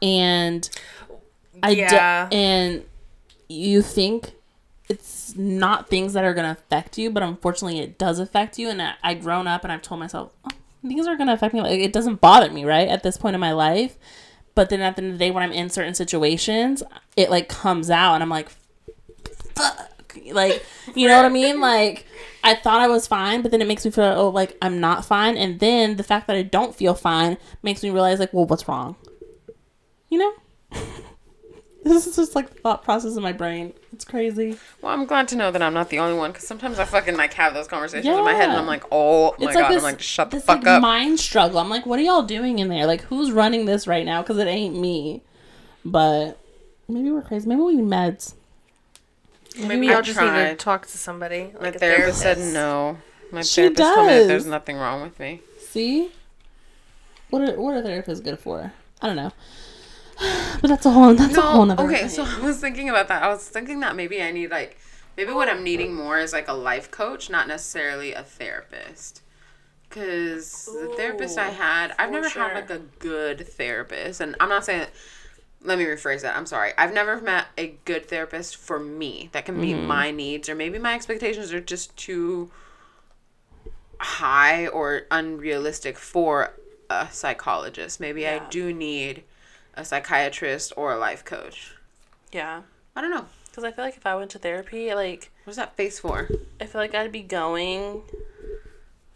[0.00, 0.68] and
[1.62, 2.28] i Yeah.
[2.30, 2.84] and
[3.48, 4.34] you think
[4.92, 8.68] it's not things that are gonna affect you, but unfortunately it does affect you.
[8.68, 10.50] And I, I grown up and I've told myself, oh,
[10.84, 11.60] these are gonna affect me.
[11.60, 12.88] Like it doesn't bother me, right?
[12.88, 13.96] At this point in my life.
[14.54, 16.82] But then at the end of the day when I'm in certain situations,
[17.16, 18.50] it like comes out and I'm like,
[19.54, 19.88] fuck.
[20.30, 20.62] Like,
[20.94, 21.60] you know what I mean?
[21.60, 22.06] Like
[22.44, 25.04] I thought I was fine, but then it makes me feel oh like I'm not
[25.04, 25.36] fine.
[25.36, 28.68] And then the fact that I don't feel fine makes me realize like, well, what's
[28.68, 28.96] wrong?
[30.10, 30.32] You know?
[31.84, 33.72] this is just like the thought process in my brain.
[33.92, 34.56] It's crazy.
[34.80, 37.16] Well, I'm glad to know that I'm not the only one because sometimes I fucking
[37.16, 39.78] like have those conversations in my head and I'm like, oh my It's god, this,
[39.78, 40.82] I'm like, shut the this, fuck like, up.
[40.82, 41.58] Mind struggle.
[41.58, 42.86] I'm like, what are y'all doing in there?
[42.86, 44.22] Like, who's running this right now?
[44.22, 45.22] Because it ain't me.
[45.84, 46.38] But
[46.88, 47.48] maybe we're crazy.
[47.48, 48.34] Maybe we need meds.
[49.58, 51.50] Maybe I y'all just need to talk to somebody.
[51.54, 52.98] My Like a therapist said no.
[53.30, 55.40] My She therapist told me that there's nothing wrong with me.
[55.58, 56.12] See,
[57.30, 58.72] what are what are therapists good for?
[59.00, 59.32] I don't know.
[60.60, 61.88] But that's a whole that's a whole No, nother.
[61.88, 62.08] okay, thing.
[62.08, 63.22] so I was thinking about that.
[63.22, 64.78] I was thinking that maybe I need like
[65.16, 69.22] maybe what I'm needing more is like a life coach, not necessarily a therapist.
[69.90, 72.48] Cause the therapist I had, I've never sure.
[72.48, 74.86] had like a good therapist, and I'm not saying.
[75.64, 76.36] Let me rephrase that.
[76.36, 76.72] I'm sorry.
[76.76, 79.86] I've never met a good therapist for me that can meet mm-hmm.
[79.86, 82.50] my needs, or maybe my expectations are just too
[83.98, 86.54] high or unrealistic for
[86.90, 88.00] a psychologist.
[88.00, 89.22] Maybe I do need
[89.74, 91.74] a psychiatrist or a life coach.
[92.32, 92.62] yeah,
[92.96, 93.26] I don't know.
[93.46, 96.28] because I feel like if I went to therapy, like What's that face for?
[96.60, 98.02] I feel like I'd be going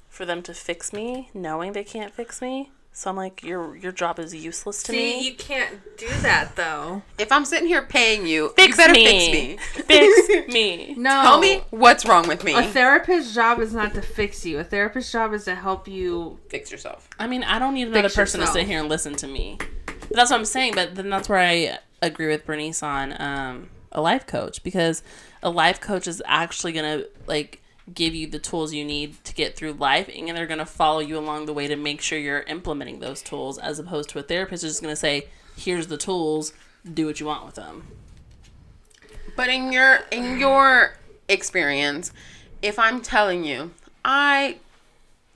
[0.08, 2.70] for them to fix me, knowing they can't fix me.
[2.92, 5.20] So I'm like, your your job is useless to See, me.
[5.28, 7.02] you can't do that though.
[7.18, 9.58] If I'm sitting here paying you, Fix you better me.
[9.58, 9.82] fix me.
[9.84, 10.94] Fix me.
[10.96, 11.10] No.
[11.22, 12.54] Tell me what's wrong with me.
[12.54, 14.58] A therapist's job is not to fix you.
[14.60, 16.38] A therapist's job is to help you.
[16.48, 17.10] fix yourself.
[17.18, 19.58] I mean, I don't need another Fix person to sit here and listen to me.
[20.16, 20.74] That's what I'm saying.
[20.74, 25.02] But then that's where I agree with Bernice on um, a life coach because
[25.42, 27.62] a life coach is actually gonna like
[27.94, 31.18] give you the tools you need to get through life, and they're gonna follow you
[31.18, 34.62] along the way to make sure you're implementing those tools, as opposed to a therapist
[34.62, 36.52] who's just gonna say, "Here's the tools,
[36.92, 37.86] do what you want with them."
[39.36, 40.96] But in your in your
[41.28, 42.12] experience,
[42.62, 43.72] if I'm telling you,
[44.04, 44.58] I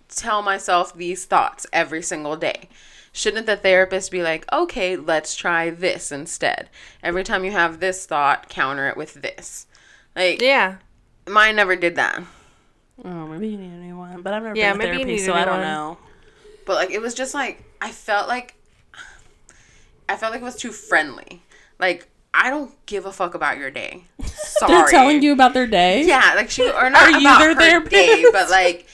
[0.09, 2.69] tell myself these thoughts every single day.
[3.13, 6.71] Shouldn't the therapist be like, "Okay, let's try this instead."
[7.03, 9.67] Every time you have this thought, counter it with this.
[10.15, 10.77] Like Yeah.
[11.29, 12.23] mine never did that.
[13.05, 15.05] Oh, maybe you need a new one, but I've never Yeah, been to maybe you
[15.05, 15.63] therapy, need a so new I don't one.
[15.63, 15.99] know.
[16.67, 18.55] But like it was just like I felt like
[20.09, 21.43] I felt like it was too friendly.
[21.79, 24.05] Like I don't give a fuck about your day.
[24.25, 24.73] Sorry.
[24.73, 26.05] They're telling you about their day.
[26.05, 27.93] Yeah, like she or not Are you about their her therapist?
[27.93, 28.87] day, but like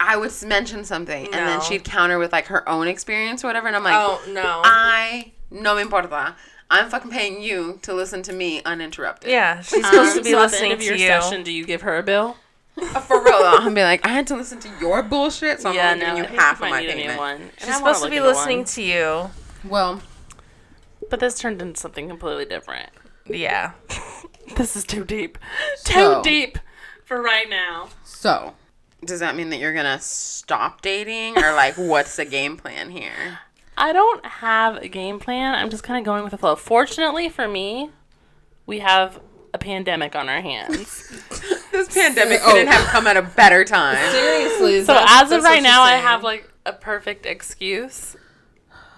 [0.00, 3.66] I would mention something and then she'd counter with like her own experience or whatever,
[3.68, 4.62] and I'm like, Oh no.
[4.64, 6.34] I no me importa.
[6.70, 9.30] I'm fucking paying you to listen to me uninterrupted.
[9.30, 11.06] yeah, she's supposed to be so at the listening end of to your you.
[11.06, 12.36] session, do you give her a bill?
[12.80, 13.58] Uh, for real though.
[13.58, 16.16] I'm be like, I had to listen to your bullshit, so I'm yeah, only no,
[16.16, 17.18] giving you half of my need a new payment.
[17.18, 17.40] one.
[17.42, 18.66] And She's supposed to be listening one.
[18.66, 19.30] to you.
[19.68, 20.00] Well,
[21.10, 22.88] But this turned into something completely different.
[23.26, 23.72] Yeah.
[24.56, 25.38] This is too deep.
[25.84, 26.58] Too So- deep
[27.04, 27.88] for right now.
[28.04, 28.54] so
[29.04, 33.38] does that mean that you're gonna stop dating or like what's the game plan here?
[33.76, 35.54] I don't have a game plan.
[35.54, 36.56] I'm just kind of going with the flow.
[36.56, 37.90] Fortunately for me,
[38.66, 39.20] we have
[39.54, 41.10] a pandemic on our hands.
[41.72, 42.50] This pandemic Oh.
[42.52, 43.96] couldn't have come at a better time.
[44.12, 44.84] Seriously.
[44.84, 48.14] so as of right now, I have like a perfect excuse.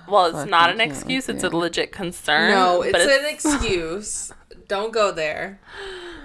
[0.09, 1.29] Well, it's not an excuse.
[1.29, 2.51] It's a legit concern.
[2.51, 3.27] No, but it's an
[3.61, 4.33] excuse.
[4.67, 5.61] Don't go there.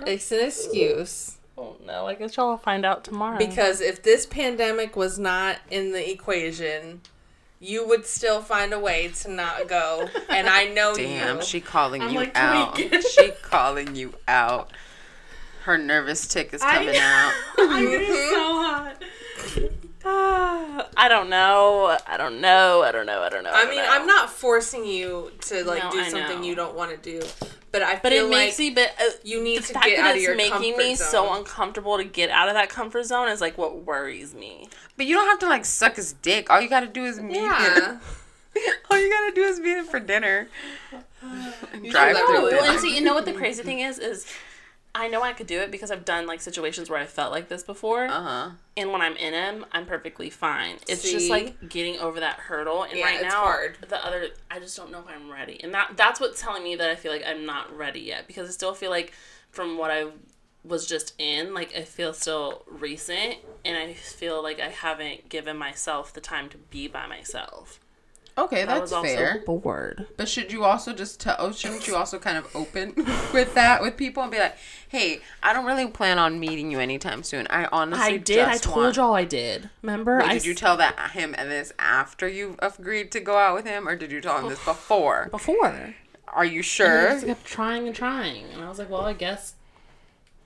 [0.08, 1.38] It's an excuse.
[1.62, 3.38] Oh, no, I guess y'all will find out tomorrow.
[3.38, 7.02] Because if this pandemic was not in the equation,
[7.60, 10.08] you would still find a way to not go.
[10.30, 11.44] And I know Damn, you.
[11.44, 12.76] she calling I'm you like, out.
[12.76, 14.72] get- she calling you out.
[15.64, 17.34] Her nervous tick is coming out.
[17.58, 19.04] I'm getting so hot.
[20.06, 21.98] I don't know.
[22.08, 22.84] I don't know.
[22.84, 23.22] I don't know.
[23.22, 23.52] I don't know.
[23.52, 23.90] I don't mean, know.
[23.90, 26.46] I'm not forcing you to like No, do I something know.
[26.48, 27.26] you don't want to do,
[27.72, 28.70] but I But feel it like makes me.
[28.70, 31.34] But uh, you need to fact get out of it's your making comfort me so
[31.34, 34.70] uncomfortable to get out of that comfort zone is like what worries me.
[34.96, 36.50] But you don't have to like suck his dick.
[36.50, 38.00] All you gotta do is meet him.
[38.90, 40.48] All you gotta do is meet him for dinner.
[41.90, 42.64] Drive let through her Well, dinner.
[42.72, 44.26] and see, you know what the crazy thing is is.
[44.96, 47.48] I know I could do it because I've done like situations where I felt like
[47.48, 48.50] this before, Uh huh.
[48.76, 50.78] and when I'm in them, I'm perfectly fine.
[50.88, 53.78] It's just like getting over that hurdle, and Yeah, right it's now, hard.
[53.88, 56.76] the other, I just don't know if I'm ready, and that that's what's telling me
[56.76, 59.14] that I feel like I'm not ready yet because I still feel like
[59.52, 60.08] from what I
[60.64, 65.56] was just in, like I feel still recent, and I feel like I haven't given
[65.56, 67.80] myself the time to be by myself.
[68.44, 69.42] Okay, I that's fair.
[69.46, 70.08] bored.
[70.18, 71.36] But should you also just tell?
[71.40, 72.94] Oh, shouldn't you also kind of open
[73.34, 74.56] with that with people and be like,
[74.88, 77.48] Hey, I don't really plan on meeting you anytime soon.
[77.50, 78.40] I honestly I did.
[78.48, 79.70] I told want- y'all I did.
[79.82, 80.20] Remember?
[80.20, 83.56] Wait, I did you tell that him and this after you agreed to go out
[83.56, 85.28] with him, or did you tell him this before?
[85.32, 85.96] before?
[86.28, 87.10] Are you And he sure?
[87.12, 89.56] just kept trying and trying, and I was like, well, I guess.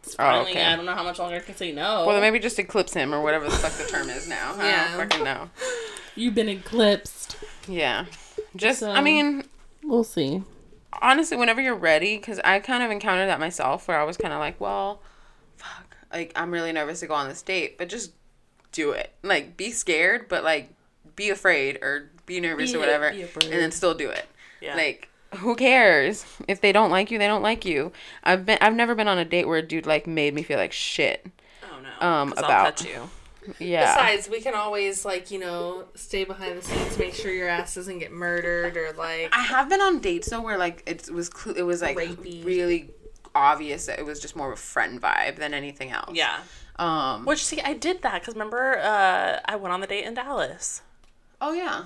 [0.03, 0.65] It's Oh, okay.
[0.65, 2.05] I don't know how much longer I can say no.
[2.05, 4.53] Well, then maybe just eclipse him or whatever the fuck the term is now.
[4.57, 4.97] I Yeah.
[4.97, 5.49] don't fucking know.
[6.15, 7.37] You've been eclipsed.
[7.67, 8.05] Yeah.
[8.55, 9.43] Just, So- I mean,
[9.83, 10.43] We'll see.
[11.01, 14.33] honestly, whenever you're ready, because I kind of encountered that myself where I was kind
[14.33, 15.01] of like, well,
[15.57, 18.11] fuck, like, I'm really nervous to go on this date, but just
[18.71, 19.11] do it.
[19.23, 20.69] Like, be scared, but like,
[21.15, 24.25] be afraid or be nervous Be- or whatever, and then still do it.
[24.61, 24.75] Yeah.
[24.75, 27.17] Like, who cares if they don't like you?
[27.17, 27.91] They don't like you.
[28.23, 30.57] I've been, I've never been on a date where a dude like made me feel
[30.57, 31.25] like shit.
[31.63, 32.07] Oh no.
[32.07, 33.09] Um, about- you.
[33.59, 33.93] Yeah.
[33.95, 37.75] Besides, we can always like you know stay behind the scenes, make sure your ass
[37.75, 39.29] doesn't get murdered or like.
[39.33, 42.43] I have been on dates though where like it was cl- it was like Rapey.
[42.45, 42.89] really
[43.35, 46.11] obvious that it was just more of a friend vibe than anything else.
[46.13, 46.39] Yeah.
[46.77, 47.25] Um.
[47.25, 50.81] Which see, I did that because remember, uh, I went on the date in Dallas.
[51.41, 51.85] Oh yeah.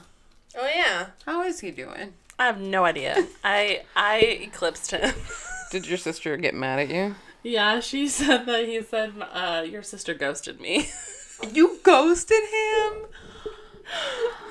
[0.58, 1.08] Oh yeah.
[1.26, 2.14] How is he doing?
[2.40, 3.28] I have no idea.
[3.44, 5.14] I I eclipsed him.
[5.72, 7.16] Did your sister get mad at you?
[7.44, 10.90] yeah, she said that he said uh, your sister ghosted me.
[11.54, 12.94] You ghosted him.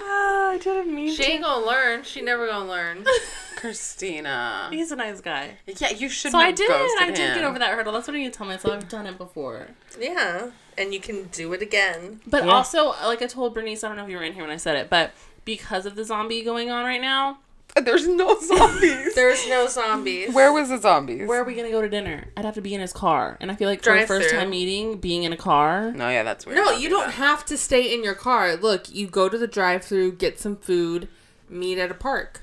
[0.01, 2.03] Ah, I didn't mean She ain't gonna learn.
[2.05, 3.05] She never gonna learn.
[3.57, 4.69] Christina.
[4.71, 5.59] He's a nice guy.
[5.67, 6.33] Yeah, you should.
[6.33, 6.69] So have I did.
[6.69, 7.35] Ghosted I did him.
[7.35, 7.93] get over that hurdle.
[7.93, 8.75] That's what I need to tell myself.
[8.75, 9.69] I've done it before.
[10.01, 12.21] yeah, and you can do it again.
[12.27, 12.53] But Yeah.
[12.55, 14.57] also, like I told Bernice, I don't know if you were in here when I
[14.57, 15.13] said it, but
[15.45, 17.39] because of the zombie going on right now,
[17.85, 19.15] There's no zombies.
[19.15, 20.33] There's no zombies.
[20.35, 21.29] Where was the zombies?
[21.29, 22.25] where are we gonna go to dinner?
[22.37, 24.21] I'd have to be in his car, and I feel like for a Drive-through.
[24.21, 25.93] first time meeting, being in a car.
[25.93, 26.57] No, yeah, that's weird.
[26.59, 28.57] No, you don't have to stay in your car.
[28.57, 31.09] Look, you go to the drive-through, get some food,
[31.49, 32.43] meet at a park.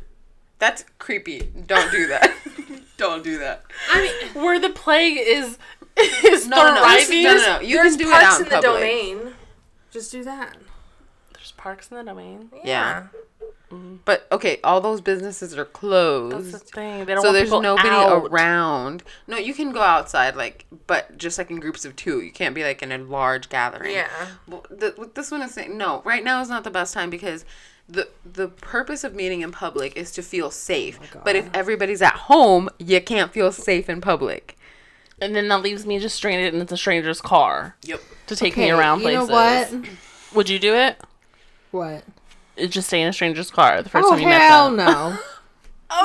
[0.59, 1.51] That's creepy.
[1.67, 2.31] Don't do that.
[2.97, 3.63] don't do that.
[3.91, 4.01] I
[4.33, 5.57] mean, Where the plague is
[6.23, 6.81] is No, no, no.
[6.81, 7.23] thriving.
[7.23, 7.59] No, no, no.
[7.59, 8.73] You there's can do it parks out in in the public.
[8.81, 9.33] domain.
[9.91, 10.55] Just do that.
[11.33, 12.49] There's parks in the domain.
[12.63, 13.07] Yeah.
[13.73, 13.95] Mm-hmm.
[14.05, 16.51] But okay, all those businesses are closed.
[16.53, 17.05] That's the thing.
[17.05, 18.27] They don't so want there's nobody out.
[18.31, 19.03] around.
[19.27, 22.21] No, you can go outside, like, but just like in groups of two.
[22.21, 23.93] You can't be like in a large gathering.
[23.93, 24.09] Yeah.
[24.47, 26.01] Well, the, what this one is saying no.
[26.05, 27.45] Right now is not the best time because
[27.89, 30.99] the the purpose of meeting in public is to feel safe.
[31.15, 34.57] Oh but if everybody's at home, you can't feel safe in public.
[35.21, 38.01] And then that leaves me just stranded in a stranger's car Yep.
[38.27, 39.29] to take me around you places.
[39.29, 39.89] know what?
[40.33, 40.99] Would you do it?
[41.71, 42.03] What?
[42.55, 44.85] It just stay in a stranger's car the first Oh time you met hell them.
[44.85, 45.17] no!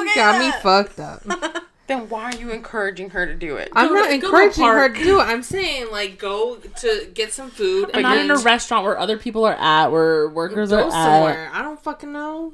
[0.00, 0.14] Okay.
[0.16, 1.22] Got me fucked up.
[1.86, 3.70] Then why are you encouraging her to do it?
[3.72, 4.94] I'm Go not to- go to a encouraging her park.
[4.98, 5.22] to do it.
[5.26, 7.90] I'm saying like go to get some food.
[7.94, 10.92] I'm not in a restaurant where other people are at, where workers go are at.
[10.92, 11.50] somewhere.
[11.50, 12.52] I don't fucking know.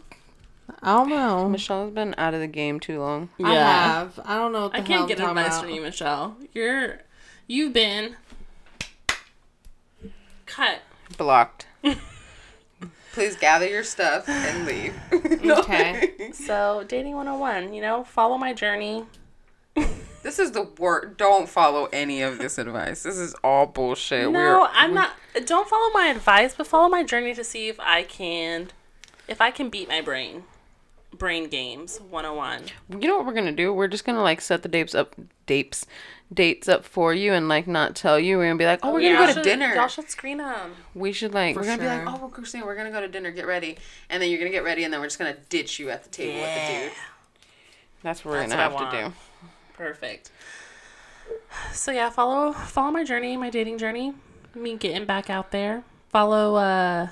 [0.85, 1.49] I don't know.
[1.49, 3.29] Michele's been out of the game too long.
[3.39, 3.47] Yeah.
[3.49, 4.21] I have.
[4.25, 5.65] I don't know what the I hell can't I'm get talking advice about.
[5.65, 6.37] from you, Michele.
[6.53, 7.01] You're,
[7.49, 8.15] you've been
[10.47, 10.79] cut.
[11.17, 11.67] Blocked.
[13.15, 14.95] Please gather your stuff and leave.
[15.45, 16.11] Okay.
[16.33, 19.05] So dating 101, you know, follow my journey.
[20.25, 21.17] This is the word.
[21.17, 23.05] Don't follow any of this advice.
[23.05, 24.31] This is all bullshit.
[24.33, 25.13] No, I'm not.
[25.45, 28.71] Don't follow my advice, but follow my journey to see if I can,
[29.29, 30.45] if I can beat my brain.
[31.25, 32.65] Brain games 101.
[33.01, 33.73] You know what we're gonna do?
[33.73, 35.15] We're just gonna like set the dates up,
[35.47, 35.87] dates,
[36.31, 38.37] dates up for you, and like not tell you.
[38.37, 39.75] We're gonna be like, oh, we're gonna go to dinner.
[39.75, 40.73] Y'all should screen them.
[40.95, 41.57] we should like.
[41.57, 42.67] we're gonna be like, oh, we're Christina.
[42.67, 43.31] We're gonna go to dinner.
[43.31, 43.79] Get ready,
[44.11, 46.11] and then you're gonna get ready, and then we're just gonna ditch you at the
[46.11, 46.93] table with the dude.
[48.03, 49.15] That's what we're That's gonna what have to do.
[49.79, 50.31] Perfect.
[51.73, 54.13] So yeah, follow follow my journey, my dating journey.
[54.55, 55.85] Me getting back out there.
[56.11, 57.09] Follow uh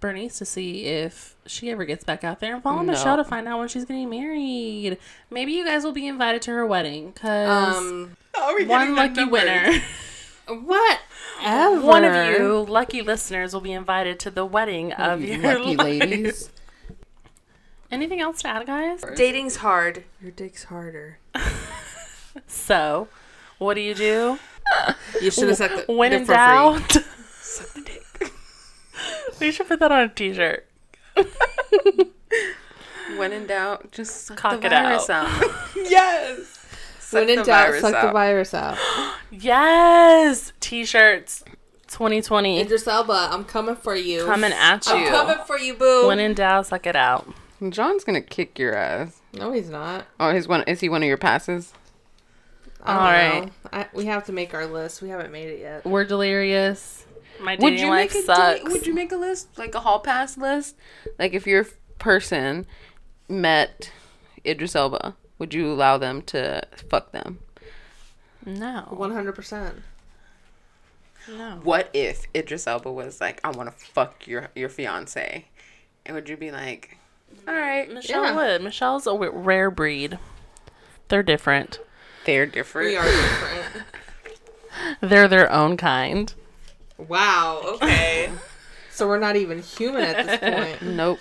[0.00, 2.92] Bernice to see if she ever gets back out there, and follow No.
[2.92, 4.98] Michele to find out when she's getting married.
[5.30, 8.16] Maybe you guys will be invited to her wedding, cause Um.
[8.66, 9.80] one lucky winner,
[10.48, 11.00] What?
[11.42, 11.80] Ever.
[11.80, 15.76] one of you lucky listeners will be invited to the wedding of You your lucky
[15.76, 16.00] life.
[16.00, 16.50] ladies.
[17.90, 19.02] Anything else to add, guys?
[19.16, 20.04] Dating's hard.
[20.20, 21.18] Your dick's harder.
[22.46, 23.08] So,
[23.58, 24.38] what do you do?
[25.20, 26.34] You should have said the when the in for free.
[26.36, 26.92] doubt,
[27.40, 28.04] suck the dick.
[29.40, 30.66] we should put that on a t-shirt.
[33.16, 35.26] When in doubt, just suck Cock the it virus out.
[35.26, 35.50] out.
[35.76, 36.66] yes.
[37.00, 38.78] Suck When in doubt, virus suck the virus out.
[39.30, 41.42] Yes, t-shirts,
[41.88, 44.24] 2020 Idris Elba, I'm coming for you.
[44.24, 44.92] coming at you.
[44.94, 46.06] I'm coming for you, boo.
[46.06, 47.26] When in doubt, suck it out.
[47.70, 49.20] John's gonna kick your ass.
[49.34, 50.06] No, he's not.
[50.20, 50.62] Oh, he's one.
[50.66, 51.72] Is he one of your passes?
[52.82, 53.40] I don't All know.
[53.40, 53.52] right.
[53.72, 55.02] I, we have to make our list.
[55.02, 55.84] We haven't made it yet.
[55.84, 57.04] We're delirious.
[57.40, 58.60] My Would you life make a sucks.
[58.60, 60.76] date- would you make a list like a hall pass list?
[61.18, 61.66] Like if you're
[61.98, 62.66] person
[63.28, 63.90] met
[64.44, 67.38] Idris Elba, would you allow them to fuck them?
[68.44, 68.86] No.
[68.90, 69.76] One hundred percent.
[71.28, 71.60] No.
[71.62, 75.44] What if Idris Elba was like, I want to fuck your your fiance?
[76.06, 76.96] And would you be like,
[77.46, 78.34] all right, Michele Yeah.
[78.36, 78.62] would.
[78.62, 80.18] Michele's a w- rare breed.
[81.08, 81.78] They're different.
[82.24, 82.88] they're different.
[82.88, 83.84] We are different.
[85.00, 86.32] They're their own kind.
[86.98, 87.62] Wow.
[87.64, 88.30] Okay.
[88.90, 90.82] so we're not even human at this point.
[90.96, 91.20] Nope.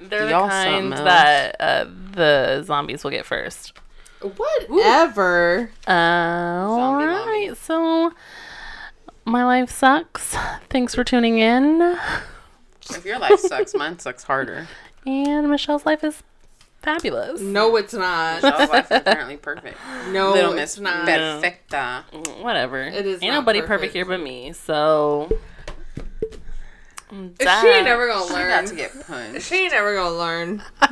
[0.00, 3.72] They're the Y'all kind that uh, the zombies will get first.
[4.68, 5.70] Whatever.
[5.86, 7.56] Uh, all Zombie right.
[7.56, 8.12] So,
[9.24, 10.36] my life sucks.
[10.68, 11.96] Thanks for tuning in.
[12.90, 14.68] If your life sucks, mine sucks harder.
[15.06, 16.22] And Michele's life is
[16.84, 17.40] fabulous.
[17.40, 18.42] No, it's not.
[18.42, 19.78] Michele's life is apparently perfect.
[20.10, 21.06] No, Little it's Miss not.
[21.06, 22.04] Perfecta.
[22.42, 22.82] Whatever.
[22.82, 23.68] It is Ain't not nobody perfect.
[23.80, 24.52] perfect here but me.
[24.52, 25.28] So.
[27.40, 28.66] She ain't never gonna She got learn.
[28.66, 29.42] to get punched.
[29.46, 30.62] She ain't never gonna learn.
[30.82, 30.90] All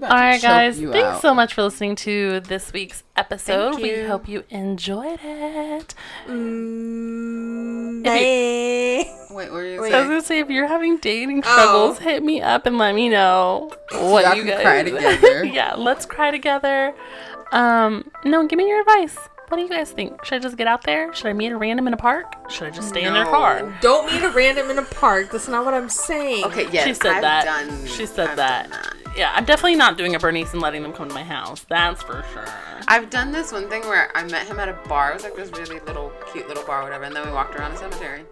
[0.00, 0.78] right, guys.
[0.78, 3.76] Thanks so much for listening to this week's episode.
[3.80, 5.94] We hope you enjoyed it.
[6.28, 11.42] Mm, If you- Wait, what are you I was gonna say if you're having dating
[11.44, 11.50] Oh.
[11.52, 15.44] struggles, hit me up and let me know what y'all you can guys cry together.
[15.52, 16.94] yeah, let's cry together.
[17.50, 19.16] Um, no, give me your advice.
[19.52, 20.24] What do you guys think?
[20.24, 21.12] Should I just get out there?
[21.12, 22.50] Should I meet a random in a park?
[22.50, 23.30] Should I just stay in their No.
[23.30, 23.78] car?
[23.82, 25.30] Don't meet a random in a park.
[25.30, 26.44] That's not what I'm saying.
[26.46, 27.44] Okay, yes, she said I've that.
[27.44, 28.70] Done, she said I've that.
[28.70, 28.96] done that.
[29.14, 31.66] Yeah, I'm definitely not doing a Bernice and letting them come to my house.
[31.68, 32.46] That's for sure.
[32.88, 35.10] I've done this one thing where I met him at a bar.
[35.10, 37.54] It was like this really little, cute little bar, or whatever, and then we walked
[37.54, 38.22] around a cemetery.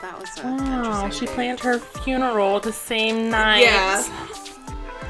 [0.00, 1.34] That was a oh, Wow, interesting she date.
[1.34, 3.62] planned her funeral the same night.
[3.62, 4.00] Yeah.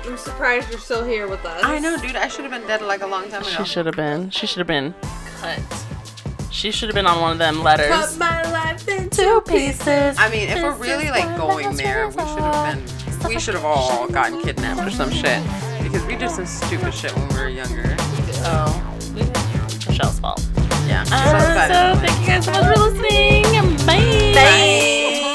[0.07, 1.65] I'm surprised you're still here with us.
[1.65, 2.17] I know, dude.
[2.17, 3.51] I should have been dead like a long time ago.
[3.51, 4.31] She should have been.
[4.31, 4.95] She should have been
[5.41, 5.61] cut.
[6.51, 7.89] She should have been on one of them letters.
[7.89, 10.17] Cut my life into pieces.
[10.19, 13.29] I mean, if we're really like going there, we should have been.
[13.29, 15.43] We should have all gotten kidnapped or some shit
[15.83, 17.97] because we did some stupid shit when we were younger.
[18.47, 18.97] Oh,
[19.89, 20.47] Michele's fault.
[20.87, 21.05] Yeah.
[21.11, 23.77] Uh, So, so thank you guys so much for listening.
[23.87, 24.33] Bye.
[24.35, 25.34] Bye.